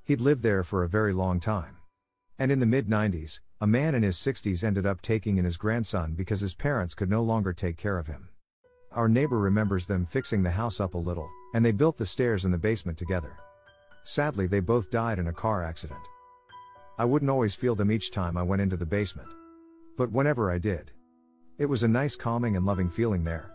He'd 0.03 0.19
lived 0.19 0.43
there 0.43 0.63
for 0.63 0.83
a 0.83 0.89
very 0.89 1.13
long 1.13 1.39
time. 1.39 1.77
And 2.37 2.51
in 2.51 2.59
the 2.59 2.65
mid 2.65 2.87
90s, 2.87 3.39
a 3.61 3.67
man 3.67 3.93
in 3.93 4.03
his 4.03 4.15
60s 4.15 4.63
ended 4.63 4.85
up 4.85 5.01
taking 5.01 5.37
in 5.37 5.43
his 5.43 5.57
grandson 5.57 6.13
because 6.13 6.39
his 6.39 6.55
parents 6.55 6.95
could 6.95 7.09
no 7.09 7.21
longer 7.21 7.51
take 7.51 7.77
care 7.77 7.97
of 7.97 8.07
him. 8.07 8.29
Our 8.93 9.09
neighbor 9.09 9.37
remembers 9.37 9.85
them 9.85 10.05
fixing 10.05 10.43
the 10.43 10.51
house 10.51 10.79
up 10.79 10.93
a 10.93 10.97
little, 10.97 11.29
and 11.53 11.63
they 11.63 11.73
built 11.73 11.97
the 11.97 12.05
stairs 12.05 12.45
in 12.45 12.51
the 12.51 12.57
basement 12.57 12.97
together. 12.97 13.35
Sadly, 14.03 14.47
they 14.47 14.61
both 14.61 14.89
died 14.89 15.19
in 15.19 15.27
a 15.27 15.33
car 15.33 15.61
accident. 15.61 15.99
I 16.97 17.03
wouldn't 17.03 17.29
always 17.29 17.53
feel 17.53 17.75
them 17.75 17.91
each 17.91 18.11
time 18.11 18.37
I 18.37 18.43
went 18.43 18.61
into 18.61 18.77
the 18.77 18.85
basement. 18.85 19.27
But 19.97 20.11
whenever 20.11 20.49
I 20.49 20.57
did, 20.57 20.91
it 21.57 21.65
was 21.65 21.83
a 21.83 21.87
nice 21.87 22.15
calming 22.15 22.55
and 22.55 22.65
loving 22.65 22.89
feeling 22.89 23.25
there. 23.25 23.51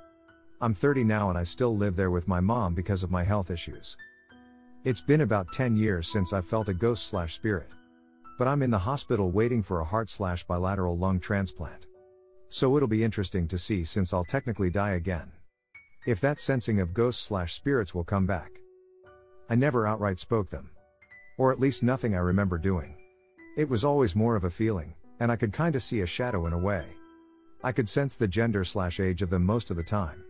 I'm 0.60 0.74
30 0.74 1.04
now 1.04 1.30
and 1.30 1.38
I 1.38 1.44
still 1.44 1.76
live 1.76 1.96
there 1.96 2.10
with 2.10 2.28
my 2.28 2.40
mom 2.40 2.74
because 2.74 3.02
of 3.02 3.10
my 3.10 3.24
health 3.24 3.50
issues. 3.50 3.96
It's 4.84 5.00
been 5.00 5.22
about 5.22 5.52
10 5.54 5.76
years 5.76 6.08
since 6.12 6.34
I 6.34 6.42
felt 6.42 6.68
a 6.68 6.74
ghost 6.74 7.06
slash 7.06 7.34
spirit. 7.34 7.68
But 8.36 8.48
I'm 8.48 8.62
in 8.62 8.70
the 8.70 8.78
hospital 8.78 9.30
waiting 9.30 9.62
for 9.62 9.80
a 9.80 9.84
heart 9.84 10.10
slash 10.10 10.44
bilateral 10.44 10.98
lung 10.98 11.20
transplant. 11.20 11.86
So 12.48 12.76
it'll 12.76 12.88
be 12.88 13.04
interesting 13.04 13.46
to 13.48 13.58
see 13.58 13.84
since 13.84 14.12
I'll 14.12 14.24
technically 14.24 14.70
die 14.70 14.92
again. 14.92 15.30
If 16.06 16.20
that 16.20 16.40
sensing 16.40 16.80
of 16.80 16.92
ghosts 16.92 17.24
slash 17.24 17.54
spirits 17.54 17.94
will 17.94 18.04
come 18.04 18.26
back. 18.26 18.50
I 19.48 19.54
never 19.54 19.86
outright 19.86 20.18
spoke 20.18 20.50
them. 20.50 20.70
Or 21.38 21.52
at 21.52 21.60
least 21.60 21.82
nothing 21.82 22.14
I 22.14 22.18
remember 22.18 22.58
doing. 22.58 22.96
It 23.56 23.68
was 23.68 23.84
always 23.84 24.16
more 24.16 24.36
of 24.36 24.44
a 24.44 24.50
feeling, 24.50 24.94
and 25.20 25.30
I 25.30 25.36
could 25.36 25.52
kinda 25.52 25.78
see 25.78 26.00
a 26.00 26.06
shadow 26.06 26.46
in 26.46 26.52
a 26.52 26.58
way. 26.58 26.86
I 27.62 27.72
could 27.72 27.88
sense 27.88 28.16
the 28.16 28.28
gender 28.28 28.64
slash 28.64 29.00
age 29.00 29.22
of 29.22 29.30
them 29.30 29.44
most 29.44 29.70
of 29.70 29.76
the 29.76 29.82
time. 29.84 30.24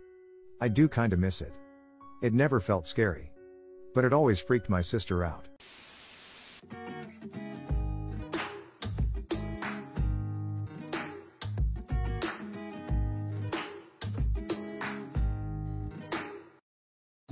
I 0.61 0.69
do 0.69 0.89
kinda 0.89 1.17
miss 1.17 1.41
it. 1.41 1.55
It 2.23 2.33
never 2.33 2.61
felt 2.61 2.87
scary. 2.87 3.33
But 3.95 4.05
it 4.05 4.13
always 4.13 4.41
freaked 4.41 4.69
my 4.69 4.81
sister 4.81 5.25
out. 5.25 5.49